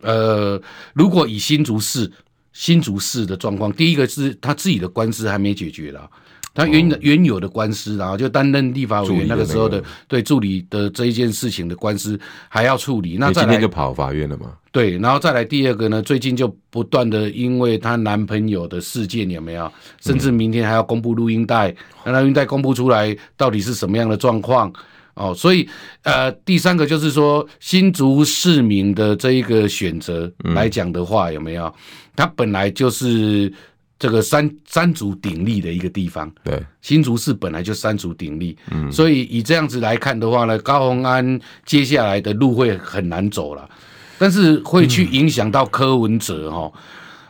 [0.00, 0.60] 呃，
[0.94, 2.10] 如果以新竹市
[2.52, 6.08] 新竹市的状况，第一个是他自己的官司还没解决了，
[6.54, 12.18] 他原的原有的官司，然后就担任立法委员那个时候的对助理的这一件事情的官司
[12.48, 13.16] 还要处理。
[13.16, 14.52] 那再来今天就跑法院了嘛？
[14.72, 19.70] 对，然后再来第二个呢，最近就不断的因为她男朋友的事件有没有？
[20.00, 21.74] 甚至明天还要公布录音带，
[22.04, 24.72] 那录音带公布出来到底是什么样的状况？
[25.18, 25.68] 哦，所以
[26.02, 31.74] 呃，第三个就是说新竹市民的这一个选择来讲的话，有没有？
[32.16, 33.52] 他本来就是。
[34.00, 43.68] 这个三三足鼎立的一个地方，对，新竹市本来就三足鼎立，嗯，所以以这样子来看的话呢，高鸿安接下来的路会很难走了，
[44.16, 46.70] 但是会去影响到柯文哲哈。
[46.72, 46.80] 嗯、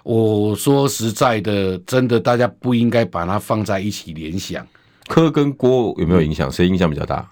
[0.02, 4.62] 我说实在的，真的大家不应该把它放在一起联想。
[5.06, 6.52] 柯跟郭有没有影响？
[6.52, 7.26] 谁影响比较大？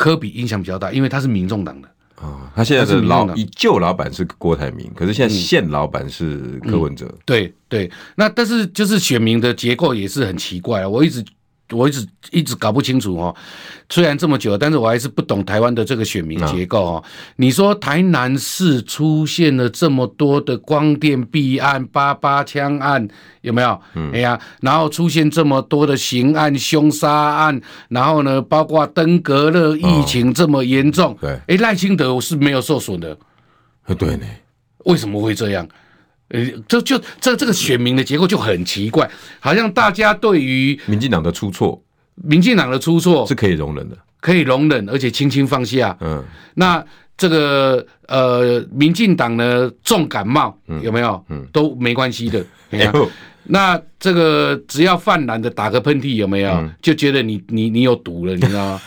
[0.00, 1.88] 柯比影响比较大，因为他是民众党的。
[2.14, 7.04] 啊、哦，他现在是老以旧老板是郭台铭，可是现在现老板是柯文哲。
[7.04, 11.22] 嗯嗯、对对，那但是就是选民的结构也是很奇怪啊，我一直。
[11.72, 13.34] 我一直一直搞不清楚哦，
[13.88, 17.04] 虽然这么久，但是我还是不懂台湾的这个选民结构哦。
[17.36, 23.06] 你说台南市出现了这么多的光电弊案、八八枪案，
[23.42, 23.80] 有没有？
[23.94, 33.16] 嗯，哎呀，然后出现这么多的刑案、凶杀案，然后呢，包括登革热疫情这么严重，对，哎，赖清德是没有受损的，
[33.98, 34.26] 对呢，
[34.84, 35.66] 为什么会这样？
[36.30, 39.08] 呃，这就这这个选民的结构就很奇怪，
[39.38, 41.80] 好像大家对于民进党的出错，
[42.14, 45.96] 民进党的出错是可以容忍的，可以容忍，而且轻轻放下。
[46.00, 46.24] 嗯，
[46.54, 46.84] 那
[47.16, 51.22] 这个呃，民进党呢重感冒有没有？
[51.28, 52.44] 嗯，都没关系的。
[53.44, 56.70] 那这个只要泛蓝的打个喷嚏有没有？
[56.80, 58.80] 就觉得你你你有毒了，你知道吗？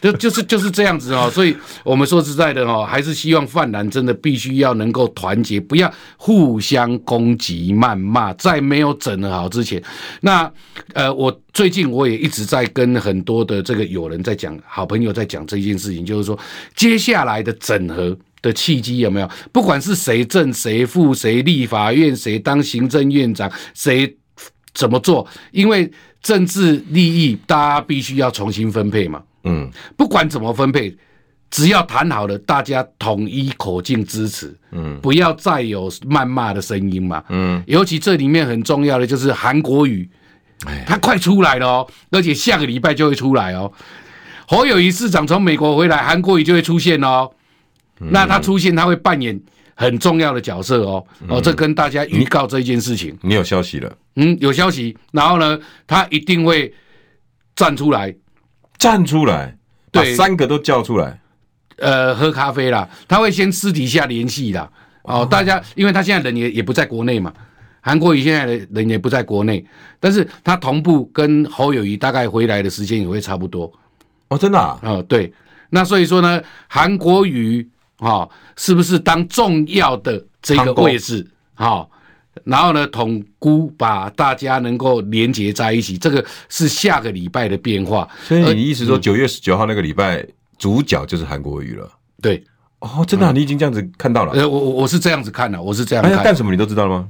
[0.00, 9.82] 就就是就是这样子哦，所以我们说实在的哦，还是希望泛蓝真的必须要能够团结，不要互相攻击、谩骂，在没有整合好之前。
[10.20, 10.50] 那
[10.94, 16.38] 呃，我最近我也一直在跟很多的这个友人在讲，好朋友在讲这件事情，就是说
[16.74, 19.30] 接下来的整合的契机有没有？
[19.52, 24.16] 不管是谁正谁负，谁立法院，谁当行政院长，谁
[24.72, 25.90] 怎么做，因为
[26.22, 29.22] 政治利益大家必须要重新分配嘛。
[29.44, 30.96] 嗯，不管怎么分配，
[31.50, 40.08] 只要谈好了，大家统一口径支持，嗯，不要再有谩骂的声音嘛，嗯，尤其这里面很重要的就是韩国语，
[40.66, 43.72] 哎，他快出来了哦，而且下个礼拜就会出来哦。
[44.46, 47.30] 侯友宜市长从美国回来，韩国瑜就会出现哦。
[47.98, 49.40] 那他出现，他会扮演
[49.74, 51.04] 很重要的角色哦。
[51.28, 53.96] 哦，这跟大家预告这件事情，你有消息了？
[54.16, 54.96] 嗯，有消息。
[55.12, 56.72] 然后呢，他一定会
[57.54, 58.14] 站出来。
[58.80, 59.56] 站出来，
[59.92, 61.20] 把三个都叫出来，
[61.76, 62.88] 呃，喝咖啡啦。
[63.06, 64.68] 他会先私底下联系啦。
[65.02, 67.32] 哦，大家，因为他现在人也也不在国内嘛，
[67.82, 69.64] 韩国瑜现在的人也不在国内，
[70.00, 73.70] 但是他同步跟侯友谊大概回来的时间也会差不多。
[74.28, 74.80] 哦，真的啊？
[74.82, 75.32] 哦，对。
[75.68, 77.68] 那所以说呢，韩国瑜
[77.98, 78.26] 哈，
[78.56, 81.26] 是不是当重要的这个位置？
[81.54, 81.86] 哈。
[82.44, 88.08] 然后呢，统估把大家能够连接在一起，这个是下个礼拜的变化。
[88.22, 90.28] 所以你意思说，九月十九号那个礼拜，嗯、
[90.58, 91.88] 主角就是韩国瑜了？
[92.22, 92.42] 对，
[92.80, 94.32] 哦，真的、你已经这样子看到了。
[94.32, 96.12] 呃，我我我是这样子看的，我是这样看。
[96.12, 96.50] 要干什么？
[96.50, 97.08] 你都知道了吗？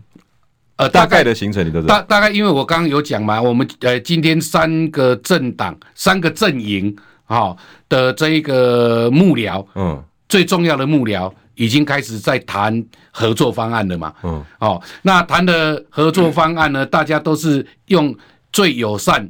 [0.76, 1.98] 呃，大概的行程你都知道。
[1.98, 7.54] 大大概，因为我刚刚有讲嘛，我们呃今天三个政党、三个阵营啊
[7.88, 11.30] 的这一个幕僚，嗯，最重要的幕僚。
[11.60, 14.14] 已经开始在谈合作方案了嘛？
[14.22, 16.86] 嗯，哦，那谈的合作方案呢？
[16.86, 18.16] 大家都是用
[18.50, 19.28] 最友善、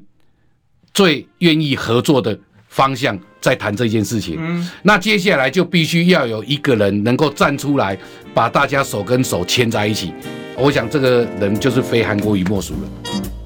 [0.95, 4.37] 最愿意合作的方向在谈这件事情。
[4.39, 7.99] 嗯，那接下来就必须要有一个人能够站出来，
[8.33, 10.14] 把大家手跟手牵在一起。
[10.57, 13.39] 我想这个人就是非韩国瑜莫属了。